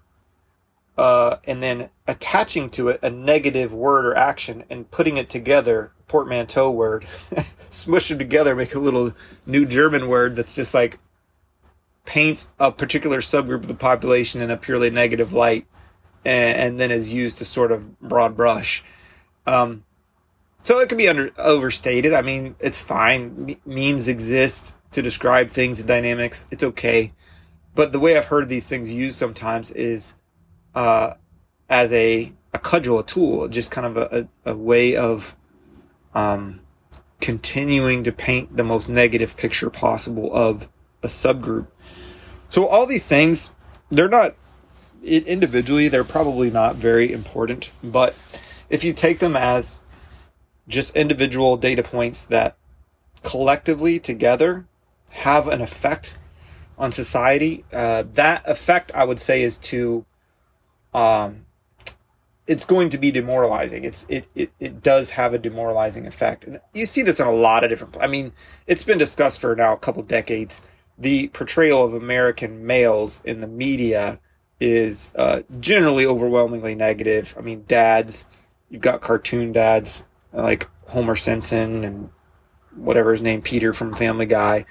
uh, 0.98 1.38
and 1.46 1.62
then 1.62 1.90
attaching 2.08 2.70
to 2.72 2.90
it 2.90 3.00
a 3.04 3.10
negative 3.10 3.74
word 3.74 4.06
or 4.06 4.18
action 4.18 4.66
and 4.70 4.90
putting 4.92 5.18
it 5.18 5.30
together, 5.30 5.92
portmanteau 6.08 6.72
word, 6.72 7.06
smush 7.70 8.10
them 8.10 8.18
together, 8.18 8.56
make 8.56 8.74
a 8.74 8.80
little 8.80 9.14
new 9.46 9.66
German 9.66 10.08
word 10.08 10.36
that's 10.36 10.56
just 10.56 10.74
like 10.74 11.00
paints 12.06 12.48
a 12.60 12.72
particular 12.72 13.20
subgroup 13.20 13.62
of 13.62 13.68
the 13.68 13.76
population 13.76 14.42
in 14.42 14.50
a 14.50 14.58
purely 14.58 14.90
negative 14.90 15.34
light 15.34 15.68
and, 16.26 16.58
and 16.58 16.80
then 16.80 16.90
is 16.90 17.14
used 17.14 17.38
to 17.38 17.46
sort 17.46 17.72
of 17.72 18.00
broad 18.00 18.36
brush. 18.36 18.84
Um, 19.46 19.84
so 20.64 20.80
it 20.80 20.90
could 20.90 20.98
be 20.98 21.08
under 21.08 21.32
overstated. 21.38 22.14
I 22.14 22.22
mean, 22.22 22.56
it's 22.60 22.80
fine. 22.82 23.58
M- 23.66 23.74
memes 23.74 24.08
exist 24.08 24.78
to 24.92 25.02
describe 25.02 25.50
things 25.50 25.80
and 25.80 25.88
dynamics. 25.88 26.48
It's 26.52 26.64
okay. 26.64 27.14
But 27.76 27.92
the 27.92 28.00
way 28.00 28.18
I've 28.18 28.26
heard 28.26 28.50
these 28.50 28.68
things 28.68 28.92
used 28.92 29.18
sometimes 29.18 29.72
is 29.72 30.14
uh, 30.76 31.14
as 31.70 31.94
a, 31.94 32.34
a 32.54 32.60
cudgel, 32.60 33.00
a 33.00 33.06
tool, 33.06 33.48
just 33.48 33.72
kind 33.72 33.88
of 33.88 33.98
a, 33.98 34.28
a, 34.46 34.52
a 34.52 34.56
way 34.56 34.96
of 34.96 35.36
um, 36.14 36.62
continuing 37.22 38.04
to 38.04 38.12
paint 38.12 38.56
the 38.56 38.64
most 38.64 38.90
negative 38.90 39.38
picture 39.38 39.70
possible 39.70 40.34
of 40.36 40.68
a 41.04 41.08
subgroup. 41.08 41.68
So 42.50 42.68
all 42.68 42.86
these 42.86 43.06
things, 43.08 43.52
they're 43.90 44.10
not 44.10 44.36
individually, 45.04 45.88
they're 45.88 46.04
probably 46.04 46.50
not 46.50 46.76
very 46.76 47.12
important, 47.12 47.70
but 47.84 48.16
if 48.70 48.84
you 48.84 48.94
take 48.94 49.20
them 49.20 49.36
as 49.36 49.82
just 50.68 50.96
individual 50.96 51.58
data 51.58 51.84
points 51.84 52.26
that 52.26 52.56
collectively 53.24 54.00
together 54.00 54.66
have 55.10 55.48
an 55.48 55.62
effect 55.62 56.18
on 56.78 56.92
society, 56.92 57.66
uh, 57.74 58.04
that 58.14 58.48
effect 58.48 58.92
I 58.94 59.04
would 59.04 59.20
say 59.20 59.42
is 59.42 59.58
to 59.58 60.06
um, 60.94 61.46
it's 62.50 62.66
going 62.66 62.90
to 62.90 62.98
be 62.98 63.12
demoralizing. 63.12 63.84
It's 63.84 64.06
it, 64.10 64.28
it 64.34 64.52
it 64.60 64.82
does 64.82 65.12
have 65.12 65.34
a 65.34 65.38
demoralizing 65.38 66.08
effect, 66.08 66.46
and 66.46 66.60
you 66.74 66.86
see 66.88 67.04
this 67.04 67.20
in 67.20 67.28
a 67.28 67.32
lot 67.32 67.64
of 67.64 67.70
different. 67.70 67.98
I 68.00 68.08
mean, 68.08 68.32
it's 68.66 68.84
been 68.84 68.98
discussed 68.98 69.40
for 69.40 69.56
now 69.56 69.74
a 69.74 69.78
couple 69.78 70.02
decades. 70.04 70.62
The 70.98 71.28
portrayal 71.30 71.86
of 71.86 71.94
American 71.94 72.66
males 72.66 73.22
in 73.24 73.40
the 73.42 73.48
media 73.48 74.20
is 74.60 75.12
uh, 75.16 75.42
generally 75.60 76.06
overwhelmingly 76.06 76.76
negative. 76.76 77.36
I 77.38 77.42
mean, 77.42 77.66
dads, 77.68 78.26
you've 78.70 78.82
got 78.82 79.02
cartoon 79.02 79.52
dads 79.52 80.06
like 80.32 80.70
Homer 80.88 81.16
Simpson 81.16 81.84
and 81.84 82.10
whatever 82.76 83.12
his 83.12 83.22
name, 83.22 83.42
Peter 83.42 83.74
from 83.74 83.94
Family 83.94 84.26
Guy. 84.26 84.66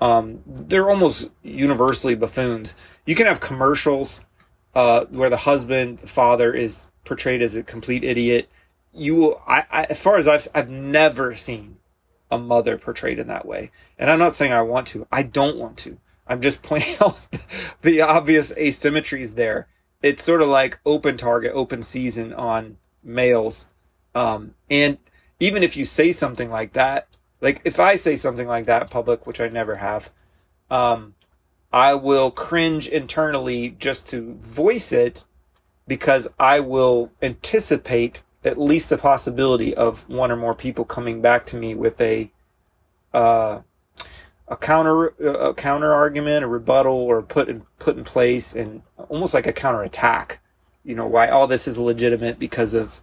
Um, 0.00 0.42
they're 0.46 0.90
almost 0.90 1.30
universally 1.42 2.14
buffoons. 2.14 2.74
You 3.06 3.14
can 3.14 3.26
have 3.26 3.40
commercials 3.40 4.24
uh, 4.74 5.06
where 5.06 5.30
the 5.30 5.38
husband, 5.38 5.98
the 5.98 6.06
father 6.06 6.52
is 6.52 6.88
portrayed 7.04 7.42
as 7.42 7.54
a 7.54 7.62
complete 7.62 8.04
idiot. 8.04 8.50
You 8.92 9.14
will, 9.14 9.42
I, 9.46 9.64
I, 9.70 9.84
as 9.84 10.02
far 10.02 10.16
as 10.16 10.26
I've, 10.26 10.48
I've 10.54 10.68
never 10.68 11.34
seen 11.34 11.78
a 12.30 12.38
mother 12.38 12.76
portrayed 12.76 13.18
in 13.18 13.28
that 13.28 13.46
way. 13.46 13.70
And 13.98 14.10
I'm 14.10 14.18
not 14.18 14.34
saying 14.34 14.52
I 14.52 14.62
want 14.62 14.88
to. 14.88 15.06
I 15.12 15.22
don't 15.22 15.56
want 15.56 15.76
to. 15.78 15.98
I'm 16.26 16.40
just 16.40 16.62
pointing 16.62 16.96
out 17.00 17.26
the 17.82 18.00
obvious 18.00 18.52
asymmetries 18.52 19.36
there. 19.36 19.68
It's 20.02 20.22
sort 20.22 20.42
of 20.42 20.48
like 20.48 20.80
open 20.84 21.16
target, 21.16 21.52
open 21.54 21.82
season 21.82 22.32
on 22.34 22.76
males. 23.04 23.68
Um, 24.14 24.54
and 24.70 24.98
even 25.40 25.62
if 25.62 25.76
you 25.76 25.84
say 25.84 26.12
something 26.12 26.50
like 26.50 26.72
that, 26.72 27.08
like 27.40 27.60
if 27.64 27.78
I 27.78 27.96
say 27.96 28.16
something 28.16 28.48
like 28.48 28.66
that 28.66 28.82
in 28.82 28.88
public, 28.88 29.26
which 29.26 29.40
I 29.40 29.48
never 29.48 29.76
have, 29.76 30.10
um, 30.70 31.14
I 31.72 31.94
will 31.94 32.30
cringe 32.30 32.88
internally 32.88 33.70
just 33.70 34.06
to 34.08 34.34
voice 34.34 34.92
it 34.92 35.24
because 35.86 36.28
I 36.38 36.60
will 36.60 37.10
anticipate 37.20 38.22
at 38.44 38.58
least 38.58 38.90
the 38.90 38.98
possibility 38.98 39.74
of 39.74 40.08
one 40.08 40.30
or 40.30 40.36
more 40.36 40.54
people 40.54 40.84
coming 40.84 41.20
back 41.20 41.46
to 41.46 41.56
me 41.56 41.74
with 41.74 42.00
a 42.00 42.30
uh, 43.12 43.60
a 44.48 44.56
counter 44.56 45.08
a 45.08 45.54
counter 45.54 45.92
argument, 45.92 46.44
a 46.44 46.48
rebuttal, 46.48 46.94
or 46.94 47.22
put 47.22 47.48
in 47.48 47.62
put 47.78 47.96
in 47.96 48.04
place, 48.04 48.54
and 48.54 48.82
almost 49.08 49.34
like 49.34 49.46
a 49.46 49.52
counter 49.52 49.82
attack. 49.82 50.40
You 50.84 50.94
know 50.94 51.06
why 51.06 51.28
all 51.28 51.46
this 51.46 51.66
is 51.66 51.78
legitimate 51.78 52.38
because 52.38 52.74
of 52.74 53.00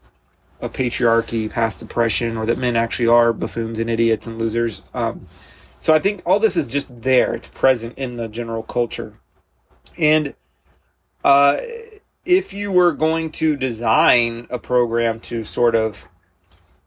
a 0.61 0.69
patriarchy, 0.69 1.49
past 1.49 1.81
oppression, 1.81 2.37
or 2.37 2.45
that 2.45 2.57
men 2.57 2.75
actually 2.75 3.07
are 3.07 3.33
buffoons 3.33 3.79
and 3.79 3.89
idiots 3.89 4.27
and 4.27 4.37
losers. 4.37 4.83
Um, 4.93 5.25
so 5.79 5.93
I 5.93 5.99
think 5.99 6.21
all 6.25 6.39
this 6.39 6.55
is 6.55 6.67
just 6.67 7.01
there; 7.01 7.33
it's 7.33 7.47
present 7.47 7.97
in 7.97 8.17
the 8.17 8.27
general 8.27 8.61
culture, 8.61 9.13
and 9.97 10.35
uh, 11.23 11.57
if 12.25 12.53
you 12.53 12.71
were 12.71 12.91
going 12.91 13.31
to 13.31 13.55
design 13.55 14.47
a 14.49 14.59
program 14.59 15.19
to 15.21 15.43
sort 15.43 15.75
of 15.75 16.07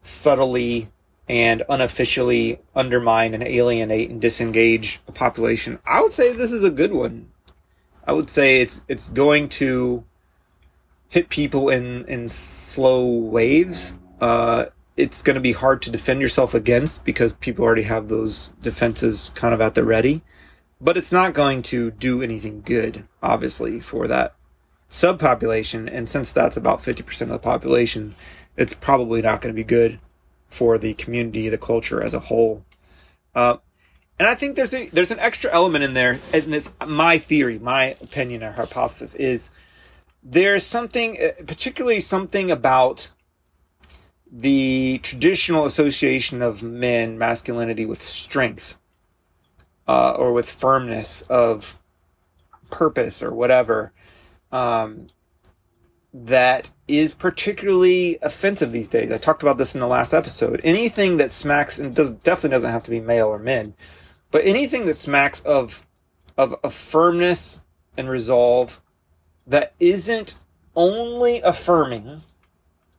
subtly 0.01 0.89
and 1.27 1.63
unofficially 1.67 2.59
undermine 2.75 3.33
and 3.33 3.43
alienate 3.43 4.09
and 4.09 4.21
disengage 4.21 5.01
a 5.07 5.11
population, 5.11 5.79
I 5.85 6.01
would 6.01 6.13
say 6.13 6.31
this 6.31 6.53
is 6.53 6.63
a 6.63 6.69
good 6.69 6.93
one. 6.93 7.31
I 8.07 8.13
would 8.13 8.29
say 8.29 8.61
it's 8.61 8.83
it's 8.87 9.09
going 9.09 9.49
to 9.49 10.05
hit 11.09 11.29
people 11.29 11.69
in 11.69 12.05
in 12.05 12.29
slow 12.29 13.07
waves. 13.07 13.97
Uh, 14.19 14.65
it's 14.97 15.21
going 15.21 15.35
to 15.35 15.41
be 15.41 15.51
hard 15.51 15.81
to 15.81 15.91
defend 15.91 16.21
yourself 16.21 16.53
against 16.53 17.03
because 17.03 17.33
people 17.33 17.65
already 17.65 17.83
have 17.83 18.07
those 18.07 18.53
defenses 18.61 19.31
kind 19.35 19.53
of 19.53 19.61
at 19.61 19.75
the 19.75 19.83
ready. 19.83 20.21
But 20.79 20.97
it's 20.97 21.11
not 21.11 21.33
going 21.33 21.61
to 21.63 21.91
do 21.91 22.21
anything 22.21 22.61
good, 22.61 23.05
obviously, 23.21 23.79
for 23.79 24.07
that 24.07 24.35
subpopulation. 24.89 25.89
And 25.91 26.09
since 26.09 26.31
that's 26.31 26.57
about 26.57 26.79
50% 26.79 27.21
of 27.21 27.27
the 27.29 27.39
population, 27.39 28.15
it's 28.55 28.73
probably 28.73 29.21
not 29.21 29.41
going 29.41 29.53
to 29.53 29.57
be 29.57 29.65
good 29.65 29.99
for 30.47 30.77
the 30.77 30.93
community, 30.93 31.49
the 31.49 31.57
culture 31.57 32.01
as 32.01 32.13
a 32.13 32.19
whole. 32.19 32.63
Uh, 33.33 33.57
and 34.17 34.27
I 34.27 34.35
think 34.35 34.55
there's 34.55 34.73
a 34.73 34.87
there's 34.89 35.11
an 35.11 35.19
extra 35.19 35.51
element 35.51 35.83
in 35.83 35.93
there. 35.93 36.19
And 36.33 36.53
this, 36.53 36.69
my 36.85 37.17
theory, 37.17 37.59
my 37.59 37.97
opinion, 38.01 38.43
or 38.43 38.51
hypothesis 38.51 39.13
is 39.15 39.51
there's 40.25 40.65
something, 40.65 41.21
uh, 41.21 41.43
particularly 41.45 42.01
something 42.01 42.49
about 42.49 43.11
the 44.29 44.99
traditional 45.03 45.65
association 45.65 46.41
of 46.41 46.63
men, 46.63 47.17
masculinity, 47.17 47.85
with 47.85 48.01
strength, 48.01 48.77
uh, 49.87 50.11
or 50.17 50.33
with 50.33 50.49
firmness 50.49 51.21
of 51.23 51.79
purpose, 52.71 53.21
or 53.21 53.31
whatever. 53.31 53.93
Um, 54.51 55.07
that 56.11 56.71
is 56.87 57.13
particularly 57.13 58.17
offensive 58.21 58.71
these 58.71 58.87
days. 58.87 59.11
I 59.11 59.17
talked 59.17 59.43
about 59.43 59.57
this 59.57 59.75
in 59.75 59.81
the 59.81 59.87
last 59.87 60.13
episode. 60.13 60.59
Anything 60.63 61.17
that 61.17 61.29
smacks 61.29 61.77
and 61.77 61.93
does 61.93 62.09
definitely 62.09 62.55
doesn't 62.55 62.71
have 62.71 62.83
to 62.83 62.89
be 62.89 62.99
male 62.99 63.27
or 63.27 63.37
men, 63.37 63.75
but 64.31 64.45
anything 64.45 64.85
that 64.85 64.95
smacks 64.95 65.41
of 65.41 65.85
of 66.37 66.55
a 66.63 66.69
firmness 66.69 67.61
and 67.97 68.09
resolve 68.09 68.81
that 69.47 69.73
isn't 69.79 70.39
only 70.75 71.41
affirming 71.41 72.23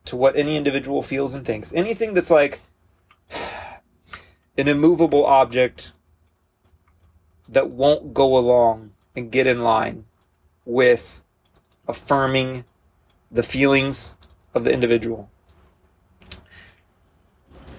to 0.05 0.17
what 0.17 0.37
any 0.37 0.57
individual 0.57 1.03
feels 1.03 1.35
and 1.35 1.45
thinks. 1.45 1.73
Anything 1.73 2.15
that's 2.15 2.31
like 2.31 2.61
an 4.57 4.69
immovable 4.69 5.25
object 5.27 5.93
that 7.49 7.71
won't 7.71 8.15
go 8.15 8.37
along 8.37 8.93
and 9.15 9.31
get 9.31 9.47
in 9.47 9.63
line 9.63 10.05
with 10.65 11.23
affirming 11.87 12.65
the 13.31 13.43
feelings 13.43 14.17
of 14.55 14.65
the 14.65 14.73
individual 14.73 15.31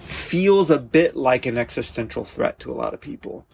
feels 0.06 0.70
a 0.70 0.78
bit 0.78 1.16
like 1.16 1.46
an 1.46 1.56
existential 1.56 2.24
threat 2.24 2.58
to 2.58 2.70
a 2.70 2.74
lot 2.74 2.94
of 2.94 3.00
people. 3.00 3.46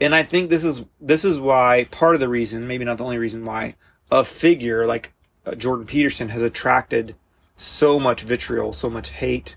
And 0.00 0.14
I 0.14 0.24
think 0.24 0.50
this 0.50 0.64
is 0.64 0.84
this 1.00 1.24
is 1.24 1.38
why 1.38 1.86
part 1.90 2.14
of 2.14 2.20
the 2.20 2.28
reason, 2.28 2.66
maybe 2.66 2.84
not 2.84 2.98
the 2.98 3.04
only 3.04 3.18
reason 3.18 3.44
why 3.44 3.76
a 4.14 4.24
figure 4.24 4.86
like 4.86 5.12
uh, 5.44 5.56
Jordan 5.56 5.86
Peterson 5.86 6.28
has 6.28 6.40
attracted 6.40 7.16
so 7.56 7.98
much 7.98 8.22
vitriol, 8.22 8.72
so 8.72 8.88
much 8.88 9.10
hate 9.10 9.56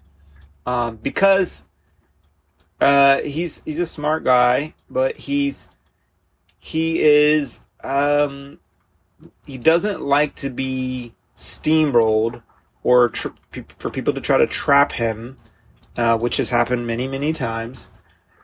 um, 0.66 0.98
because 0.98 1.64
uh, 2.82 3.22
he's 3.22 3.62
he's 3.64 3.80
a 3.80 3.86
smart 3.86 4.24
guy, 4.24 4.74
but 4.90 5.16
he's 5.16 5.70
he 6.60 7.02
is 7.02 7.62
um, 7.84 8.60
he 9.46 9.58
doesn't 9.58 10.02
like 10.02 10.36
to 10.36 10.50
be 10.50 11.14
steamrolled 11.38 12.42
or 12.84 13.10
tr- 13.10 13.30
for 13.78 13.92
people 13.92 14.14
to 14.14 14.22
try 14.22 14.38
to 14.38 14.48
trap 14.48 14.94
him, 14.94 15.38
uh, 15.96 16.18
which 16.18 16.38
has 16.38 16.50
happened 16.50 16.88
many, 16.88 17.08
many 17.08 17.32
times. 17.32 17.90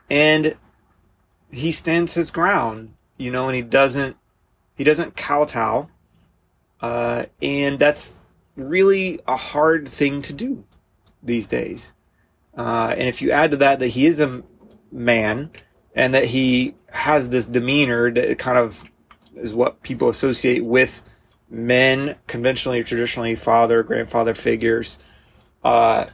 And 0.08 0.56
he 1.50 1.72
stands 1.72 2.14
his 2.14 2.30
ground, 2.30 2.94
you 3.16 3.32
know, 3.32 3.48
and 3.48 3.56
he 3.56 3.62
doesn't 3.62 4.16
he 4.76 4.84
doesn't 4.84 5.16
kowtow. 5.16 5.88
Uh, 6.80 7.26
and 7.40 7.78
that's 7.78 8.12
really 8.56 9.20
a 9.26 9.36
hard 9.36 9.88
thing 9.88 10.22
to 10.22 10.32
do 10.32 10.64
these 11.22 11.46
days. 11.46 11.92
Uh, 12.56 12.94
and 12.96 13.08
if 13.08 13.20
you 13.20 13.30
add 13.30 13.50
to 13.50 13.56
that 13.56 13.78
that 13.80 13.88
he 13.88 14.06
is 14.06 14.20
a 14.20 14.42
man 14.92 15.50
and 15.94 16.14
that 16.14 16.26
he 16.26 16.74
has 16.90 17.30
this 17.30 17.46
demeanor 17.46 18.10
that 18.10 18.38
kind 18.38 18.58
of 18.58 18.84
is 19.36 19.54
what 19.54 19.82
people 19.82 20.08
associate 20.08 20.64
with 20.64 21.02
men, 21.50 22.16
conventionally 22.26 22.80
or 22.80 22.82
traditionally, 22.82 23.34
father, 23.34 23.82
grandfather 23.82 24.34
figures. 24.34 24.98
Uh, 25.62 26.06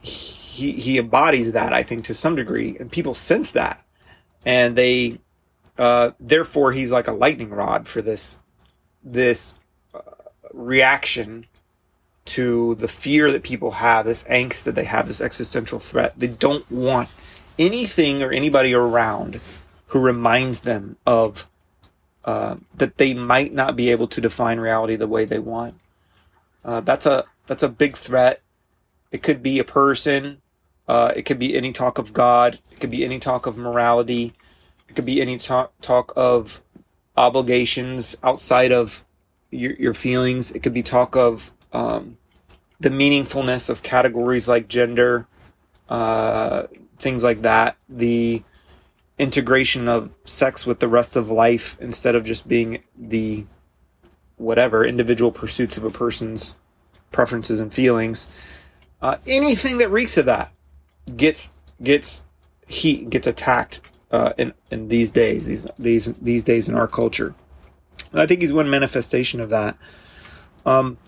he 0.00 0.72
he 0.72 0.98
embodies 0.98 1.52
that, 1.52 1.72
I 1.72 1.82
think, 1.82 2.04
to 2.04 2.14
some 2.14 2.36
degree, 2.36 2.76
and 2.78 2.90
people 2.90 3.14
sense 3.14 3.50
that, 3.52 3.84
and 4.44 4.76
they, 4.76 5.20
uh, 5.78 6.10
therefore, 6.20 6.72
he's 6.72 6.92
like 6.92 7.08
a 7.08 7.12
lightning 7.12 7.50
rod 7.50 7.88
for 7.88 8.02
this 8.02 8.38
this 9.02 9.58
reaction 10.56 11.46
to 12.24 12.74
the 12.76 12.88
fear 12.88 13.30
that 13.30 13.42
people 13.42 13.72
have, 13.72 14.04
this 14.04 14.24
angst 14.24 14.64
that 14.64 14.74
they 14.74 14.84
have, 14.84 15.06
this 15.06 15.20
existential 15.20 15.78
threat. 15.78 16.14
They 16.16 16.26
don't 16.26 16.68
want 16.70 17.08
anything 17.58 18.22
or 18.22 18.32
anybody 18.32 18.74
around 18.74 19.40
who 19.88 20.00
reminds 20.00 20.60
them 20.60 20.96
of 21.06 21.46
uh, 22.24 22.56
that 22.74 22.96
they 22.96 23.14
might 23.14 23.54
not 23.54 23.76
be 23.76 23.90
able 23.90 24.08
to 24.08 24.20
define 24.20 24.58
reality 24.58 24.96
the 24.96 25.06
way 25.06 25.24
they 25.24 25.38
want. 25.38 25.76
Uh, 26.64 26.80
that's 26.80 27.06
a 27.06 27.24
that's 27.46 27.62
a 27.62 27.68
big 27.68 27.96
threat. 27.96 28.42
It 29.12 29.22
could 29.22 29.42
be 29.42 29.60
a 29.60 29.64
person. 29.64 30.42
Uh, 30.88 31.12
it 31.14 31.22
could 31.22 31.38
be 31.38 31.56
any 31.56 31.72
talk 31.72 31.98
of 31.98 32.12
God. 32.12 32.58
It 32.72 32.80
could 32.80 32.90
be 32.90 33.04
any 33.04 33.20
talk 33.20 33.46
of 33.46 33.56
morality. 33.56 34.34
It 34.88 34.96
could 34.96 35.04
be 35.04 35.20
any 35.20 35.38
talk 35.38 35.72
talk 35.80 36.12
of 36.16 36.60
obligations 37.16 38.16
outside 38.22 38.72
of 38.72 39.04
your 39.56 39.72
your 39.72 39.94
feelings. 39.94 40.52
It 40.52 40.62
could 40.62 40.74
be 40.74 40.82
talk 40.82 41.16
of 41.16 41.52
um, 41.72 42.18
the 42.80 42.90
meaningfulness 42.90 43.68
of 43.70 43.82
categories 43.82 44.48
like 44.48 44.68
gender, 44.68 45.26
uh, 45.88 46.64
things 46.98 47.22
like 47.22 47.42
that. 47.42 47.76
The 47.88 48.42
integration 49.18 49.88
of 49.88 50.14
sex 50.24 50.66
with 50.66 50.80
the 50.80 50.88
rest 50.88 51.16
of 51.16 51.30
life 51.30 51.76
instead 51.80 52.14
of 52.14 52.24
just 52.24 52.46
being 52.46 52.82
the 52.96 53.46
whatever 54.36 54.84
individual 54.84 55.32
pursuits 55.32 55.78
of 55.78 55.84
a 55.84 55.90
person's 55.90 56.56
preferences 57.12 57.60
and 57.60 57.72
feelings. 57.72 58.28
Uh, 59.00 59.16
anything 59.26 59.78
that 59.78 59.90
reeks 59.90 60.16
of 60.16 60.26
that 60.26 60.52
gets 61.16 61.50
gets 61.82 62.24
heat 62.66 63.08
gets 63.10 63.26
attacked 63.26 63.80
uh, 64.10 64.32
in 64.36 64.52
in 64.70 64.88
these 64.88 65.10
days 65.10 65.46
these 65.46 65.66
these 65.78 66.12
these 66.20 66.42
days 66.42 66.68
in 66.68 66.74
our 66.74 66.88
culture. 66.88 67.34
I 68.12 68.26
think 68.26 68.40
he's 68.40 68.52
one 68.52 68.70
manifestation 68.70 69.40
of 69.40 69.50
that. 69.50 69.76
Um, 70.64 70.98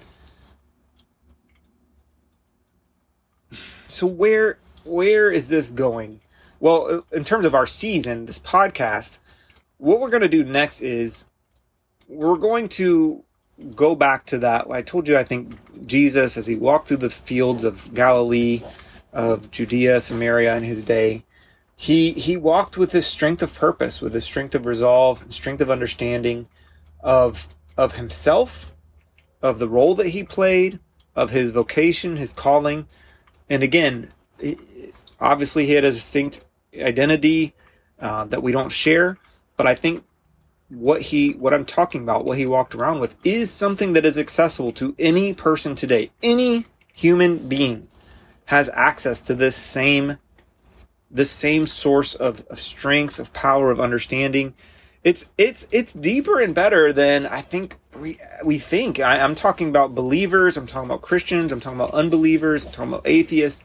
so 3.88 4.06
where 4.06 4.58
where 4.84 5.30
is 5.30 5.48
this 5.48 5.70
going? 5.70 6.20
Well, 6.60 7.04
in 7.12 7.24
terms 7.24 7.44
of 7.44 7.54
our 7.54 7.66
season, 7.66 8.26
this 8.26 8.38
podcast, 8.38 9.18
what 9.76 10.00
we're 10.00 10.10
going 10.10 10.22
to 10.22 10.28
do 10.28 10.44
next 10.44 10.80
is 10.80 11.26
we're 12.08 12.36
going 12.36 12.68
to 12.70 13.24
go 13.74 13.94
back 13.94 14.24
to 14.26 14.38
that. 14.38 14.70
I 14.70 14.82
told 14.82 15.08
you, 15.08 15.16
I 15.16 15.24
think 15.24 15.56
Jesus, 15.86 16.36
as 16.36 16.46
he 16.46 16.56
walked 16.56 16.88
through 16.88 16.98
the 16.98 17.10
fields 17.10 17.64
of 17.64 17.94
Galilee, 17.94 18.62
of 19.12 19.50
Judea, 19.50 20.00
Samaria 20.00 20.56
in 20.56 20.64
his 20.64 20.82
day, 20.82 21.24
he 21.76 22.12
he 22.12 22.36
walked 22.36 22.76
with 22.76 22.90
this 22.90 23.06
strength 23.06 23.42
of 23.42 23.54
purpose, 23.54 24.00
with 24.00 24.12
this 24.12 24.24
strength 24.24 24.54
of 24.54 24.66
resolve, 24.66 25.24
strength 25.30 25.60
of 25.60 25.70
understanding 25.70 26.48
of 27.00 27.48
of 27.76 27.94
himself, 27.94 28.74
of 29.40 29.58
the 29.58 29.68
role 29.68 29.94
that 29.94 30.08
he 30.08 30.24
played, 30.24 30.80
of 31.14 31.30
his 31.30 31.52
vocation, 31.52 32.16
his 32.16 32.32
calling, 32.32 32.88
and 33.48 33.62
again, 33.62 34.08
obviously 35.20 35.66
he 35.66 35.72
had 35.72 35.84
a 35.84 35.92
distinct 35.92 36.44
identity 36.76 37.54
uh, 38.00 38.24
that 38.24 38.42
we 38.42 38.52
don't 38.52 38.70
share, 38.72 39.18
but 39.56 39.66
I 39.66 39.74
think 39.74 40.04
what 40.68 41.02
he 41.02 41.32
what 41.32 41.54
I'm 41.54 41.64
talking 41.64 42.02
about, 42.02 42.24
what 42.24 42.38
he 42.38 42.46
walked 42.46 42.74
around 42.74 43.00
with, 43.00 43.16
is 43.24 43.50
something 43.50 43.94
that 43.94 44.04
is 44.04 44.18
accessible 44.18 44.72
to 44.72 44.94
any 44.98 45.32
person 45.32 45.74
today. 45.74 46.10
Any 46.22 46.66
human 46.92 47.48
being 47.48 47.88
has 48.46 48.70
access 48.74 49.20
to 49.22 49.34
this 49.34 49.56
same 49.56 50.18
the 51.10 51.24
same 51.24 51.66
source 51.66 52.14
of, 52.14 52.46
of 52.48 52.60
strength, 52.60 53.18
of 53.18 53.32
power, 53.32 53.70
of 53.70 53.80
understanding. 53.80 54.54
It's 55.08 55.30
it's 55.38 55.66
it's 55.70 55.94
deeper 55.94 56.38
and 56.38 56.54
better 56.54 56.92
than 56.92 57.24
I 57.24 57.40
think 57.40 57.78
we 57.98 58.20
we 58.44 58.58
think. 58.58 59.00
I, 59.00 59.20
I'm 59.20 59.34
talking 59.34 59.70
about 59.70 59.94
believers. 59.94 60.58
I'm 60.58 60.66
talking 60.66 60.90
about 60.90 61.00
Christians. 61.00 61.50
I'm 61.50 61.60
talking 61.60 61.80
about 61.80 61.94
unbelievers. 61.94 62.66
I'm 62.66 62.72
talking 62.72 62.92
about 62.92 63.08
atheists. 63.08 63.64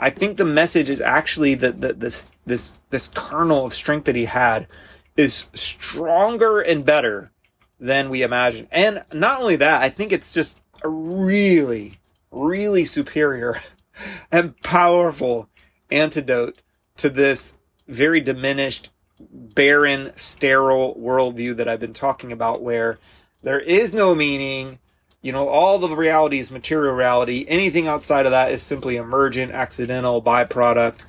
I 0.00 0.10
think 0.10 0.38
the 0.38 0.44
message 0.44 0.90
is 0.90 1.00
actually 1.00 1.54
that, 1.54 1.82
that 1.82 2.00
this 2.00 2.26
this 2.46 2.80
this 2.90 3.06
kernel 3.06 3.64
of 3.64 3.74
strength 3.74 4.06
that 4.06 4.16
he 4.16 4.24
had 4.24 4.66
is 5.16 5.46
stronger 5.54 6.60
and 6.60 6.84
better 6.84 7.30
than 7.78 8.08
we 8.08 8.22
imagine. 8.22 8.66
And 8.72 9.04
not 9.12 9.40
only 9.40 9.54
that, 9.54 9.82
I 9.82 9.88
think 9.88 10.10
it's 10.10 10.34
just 10.34 10.60
a 10.82 10.88
really, 10.88 12.00
really 12.32 12.84
superior 12.86 13.54
and 14.32 14.60
powerful 14.62 15.48
antidote 15.92 16.60
to 16.96 17.08
this 17.08 17.56
very 17.86 18.20
diminished, 18.20 18.90
barren, 19.54 20.12
sterile 20.16 20.94
worldview 20.94 21.56
that 21.56 21.68
I've 21.68 21.80
been 21.80 21.92
talking 21.92 22.32
about, 22.32 22.62
where 22.62 22.98
there 23.42 23.60
is 23.60 23.92
no 23.92 24.14
meaning. 24.14 24.78
You 25.20 25.32
know, 25.32 25.48
all 25.48 25.78
the 25.78 25.94
reality 25.94 26.38
is 26.38 26.50
material 26.50 26.94
reality. 26.94 27.44
Anything 27.48 27.86
outside 27.86 28.26
of 28.26 28.32
that 28.32 28.50
is 28.50 28.62
simply 28.62 28.96
emergent, 28.96 29.52
accidental, 29.52 30.20
byproduct. 30.20 31.04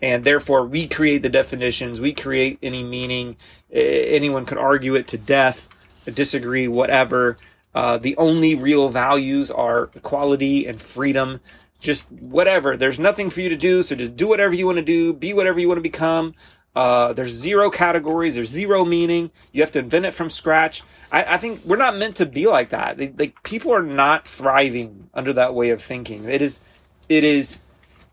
And 0.00 0.24
therefore, 0.24 0.64
we 0.66 0.86
create 0.86 1.22
the 1.22 1.28
definitions, 1.28 2.00
we 2.00 2.12
create 2.12 2.58
any 2.62 2.84
meaning. 2.84 3.36
Anyone 3.70 4.46
could 4.46 4.58
argue 4.58 4.94
it 4.94 5.06
to 5.08 5.18
death, 5.18 5.68
disagree, 6.12 6.68
whatever. 6.68 7.36
Uh, 7.74 7.98
the 7.98 8.16
only 8.16 8.54
real 8.54 8.88
values 8.88 9.50
are 9.50 9.90
equality 9.94 10.66
and 10.66 10.80
freedom 10.80 11.40
just 11.80 12.10
whatever. 12.10 12.76
There's 12.76 12.98
nothing 12.98 13.30
for 13.30 13.40
you 13.40 13.48
to 13.48 13.56
do, 13.56 13.82
so 13.82 13.94
just 13.94 14.16
do 14.16 14.28
whatever 14.28 14.54
you 14.54 14.66
want 14.66 14.78
to 14.78 14.84
do, 14.84 15.12
be 15.12 15.32
whatever 15.32 15.58
you 15.60 15.68
want 15.68 15.78
to 15.78 15.82
become. 15.82 16.34
Uh, 16.78 17.12
there's 17.12 17.32
zero 17.32 17.70
categories, 17.70 18.36
there's 18.36 18.50
zero 18.50 18.84
meaning. 18.84 19.32
You 19.50 19.62
have 19.62 19.72
to 19.72 19.80
invent 19.80 20.06
it 20.06 20.14
from 20.14 20.30
scratch. 20.30 20.84
I, 21.10 21.34
I 21.34 21.36
think 21.36 21.64
we're 21.64 21.74
not 21.74 21.96
meant 21.96 22.14
to 22.16 22.26
be 22.26 22.46
like 22.46 22.70
that. 22.70 22.98
They, 22.98 23.08
like 23.18 23.42
people 23.42 23.72
are 23.74 23.82
not 23.82 24.28
thriving 24.28 25.10
under 25.12 25.32
that 25.32 25.54
way 25.54 25.70
of 25.70 25.82
thinking. 25.82 26.26
It 26.26 26.40
is, 26.40 26.60
it 27.08 27.24
is, 27.24 27.58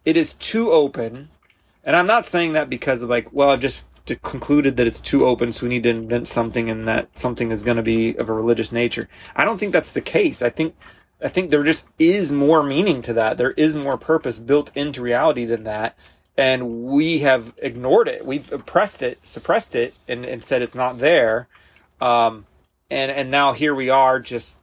it 0.04 0.18
is 0.18 0.34
too 0.34 0.72
open. 0.72 1.30
And 1.84 1.96
I'm 1.96 2.08
not 2.08 2.26
saying 2.26 2.54
that 2.54 2.68
because 2.68 3.04
of 3.04 3.10
like, 3.12 3.32
well, 3.32 3.52
I've 3.52 3.60
just 3.60 3.84
concluded 4.24 4.78
that 4.78 4.88
it's 4.88 5.00
too 5.00 5.28
open, 5.28 5.52
so 5.52 5.68
we 5.68 5.70
need 5.70 5.84
to 5.84 5.90
invent 5.90 6.28
something, 6.28 6.68
and 6.68 6.88
that 6.88 7.20
something 7.20 7.52
is 7.52 7.64
going 7.64 7.78
to 7.78 7.84
be 7.84 8.16
of 8.18 8.30
a 8.30 8.34
religious 8.34 8.72
nature. 8.72 9.08
I 9.36 9.46
don't 9.46 9.60
think 9.60 9.74
that's 9.74 9.92
the 9.92 10.02
case. 10.02 10.42
I 10.42 10.50
think 10.50 10.76
I 11.24 11.30
think 11.30 11.52
there 11.52 11.64
just 11.64 11.88
is 12.00 12.32
more 12.32 12.64
meaning 12.64 13.04
to 13.04 13.14
that. 13.14 13.38
There 13.38 13.52
is 13.52 13.76
more 13.76 13.98
purpose 13.98 14.40
built 14.40 14.72
into 14.76 15.04
reality 15.04 15.46
than 15.46 15.66
that. 15.66 15.96
And 16.38 16.84
we 16.84 17.20
have 17.20 17.54
ignored 17.58 18.08
it. 18.08 18.26
We've 18.26 18.52
oppressed 18.52 19.02
it, 19.02 19.26
suppressed 19.26 19.76
it, 19.76 19.94
and, 20.08 20.26
and 20.26 20.44
said 20.44 20.62
it's 20.62 20.76
not 20.76 21.00
there. 21.00 21.48
Um, 22.02 22.46
and, 22.90 23.12
and 23.12 23.32
now 23.32 23.54
here 23.54 23.74
we 23.74 23.90
are 23.90 24.20
just, 24.20 24.60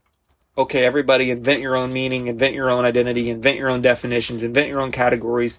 okay, 0.56 0.84
everybody 0.84 1.30
invent 1.30 1.62
your 1.62 1.74
own 1.74 1.92
meaning, 1.92 2.26
invent 2.26 2.54
your 2.54 2.68
own 2.68 2.84
identity, 2.84 3.30
invent 3.30 3.56
your 3.56 3.70
own 3.70 3.80
definitions, 3.80 4.42
invent 4.42 4.68
your 4.68 4.80
own 4.80 4.92
categories. 4.92 5.58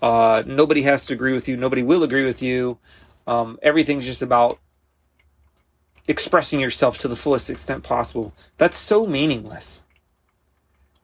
Uh, 0.00 0.42
nobody 0.44 0.82
has 0.82 1.06
to 1.06 1.14
agree 1.14 1.32
with 1.32 1.46
you. 1.46 1.56
Nobody 1.56 1.82
will 1.82 2.02
agree 2.02 2.24
with 2.24 2.42
you. 2.42 2.78
Um, 3.26 3.58
everything's 3.62 4.04
just 4.04 4.20
about 4.20 4.58
expressing 6.08 6.58
yourself 6.58 6.98
to 6.98 7.06
the 7.06 7.14
fullest 7.14 7.48
extent 7.48 7.84
possible. 7.84 8.34
That's 8.58 8.76
so 8.76 9.06
meaningless 9.06 9.82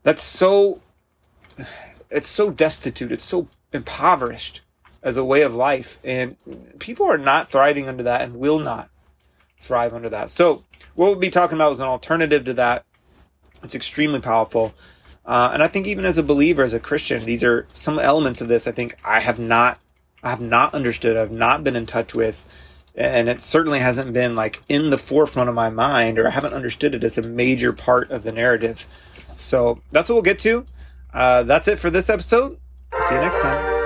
that's 0.08 0.22
so 0.22 0.80
it's 2.10 2.28
so 2.28 2.50
destitute 2.50 3.12
it's 3.12 3.24
so 3.24 3.46
impoverished 3.72 4.62
as 5.02 5.16
a 5.16 5.24
way 5.24 5.42
of 5.42 5.54
life 5.54 5.98
and 6.02 6.36
people 6.78 7.06
are 7.06 7.18
not 7.18 7.50
thriving 7.50 7.88
under 7.88 8.02
that 8.02 8.20
and 8.20 8.36
will 8.36 8.58
not 8.58 8.88
thrive 9.60 9.94
under 9.94 10.08
that 10.08 10.30
so 10.30 10.64
what 10.94 11.10
we'll 11.10 11.16
be 11.16 11.30
talking 11.30 11.56
about 11.56 11.72
is 11.72 11.80
an 11.80 11.86
alternative 11.86 12.44
to 12.44 12.54
that 12.54 12.84
it's 13.62 13.74
extremely 13.74 14.20
powerful 14.20 14.74
uh, 15.26 15.50
and 15.52 15.62
i 15.62 15.68
think 15.68 15.86
even 15.86 16.04
as 16.04 16.18
a 16.18 16.22
believer 16.22 16.62
as 16.62 16.72
a 16.72 16.80
christian 16.80 17.24
these 17.24 17.44
are 17.44 17.66
some 17.74 17.98
elements 17.98 18.40
of 18.40 18.48
this 18.48 18.66
i 18.66 18.72
think 18.72 18.96
i 19.04 19.20
have 19.20 19.38
not 19.38 19.78
i 20.22 20.30
have 20.30 20.40
not 20.40 20.74
understood 20.74 21.16
i've 21.16 21.30
not 21.30 21.62
been 21.62 21.76
in 21.76 21.86
touch 21.86 22.14
with 22.14 22.44
and 22.94 23.28
it 23.28 23.40
certainly 23.40 23.78
hasn't 23.78 24.12
been 24.12 24.34
like 24.34 24.62
in 24.68 24.90
the 24.90 24.98
forefront 24.98 25.48
of 25.48 25.54
my 25.54 25.70
mind 25.70 26.18
or 26.18 26.26
i 26.26 26.30
haven't 26.30 26.54
understood 26.54 26.94
it 26.94 27.04
as 27.04 27.18
a 27.18 27.22
major 27.22 27.72
part 27.72 28.10
of 28.10 28.24
the 28.24 28.32
narrative 28.32 28.86
so 29.38 29.80
that's 29.90 30.08
what 30.08 30.16
we'll 30.16 30.22
get 30.22 30.40
to. 30.40 30.66
Uh, 31.12 31.44
that's 31.44 31.68
it 31.68 31.78
for 31.78 31.90
this 31.90 32.10
episode. 32.10 32.58
See 33.08 33.14
you 33.14 33.22
next 33.22 33.38
time. 33.38 33.77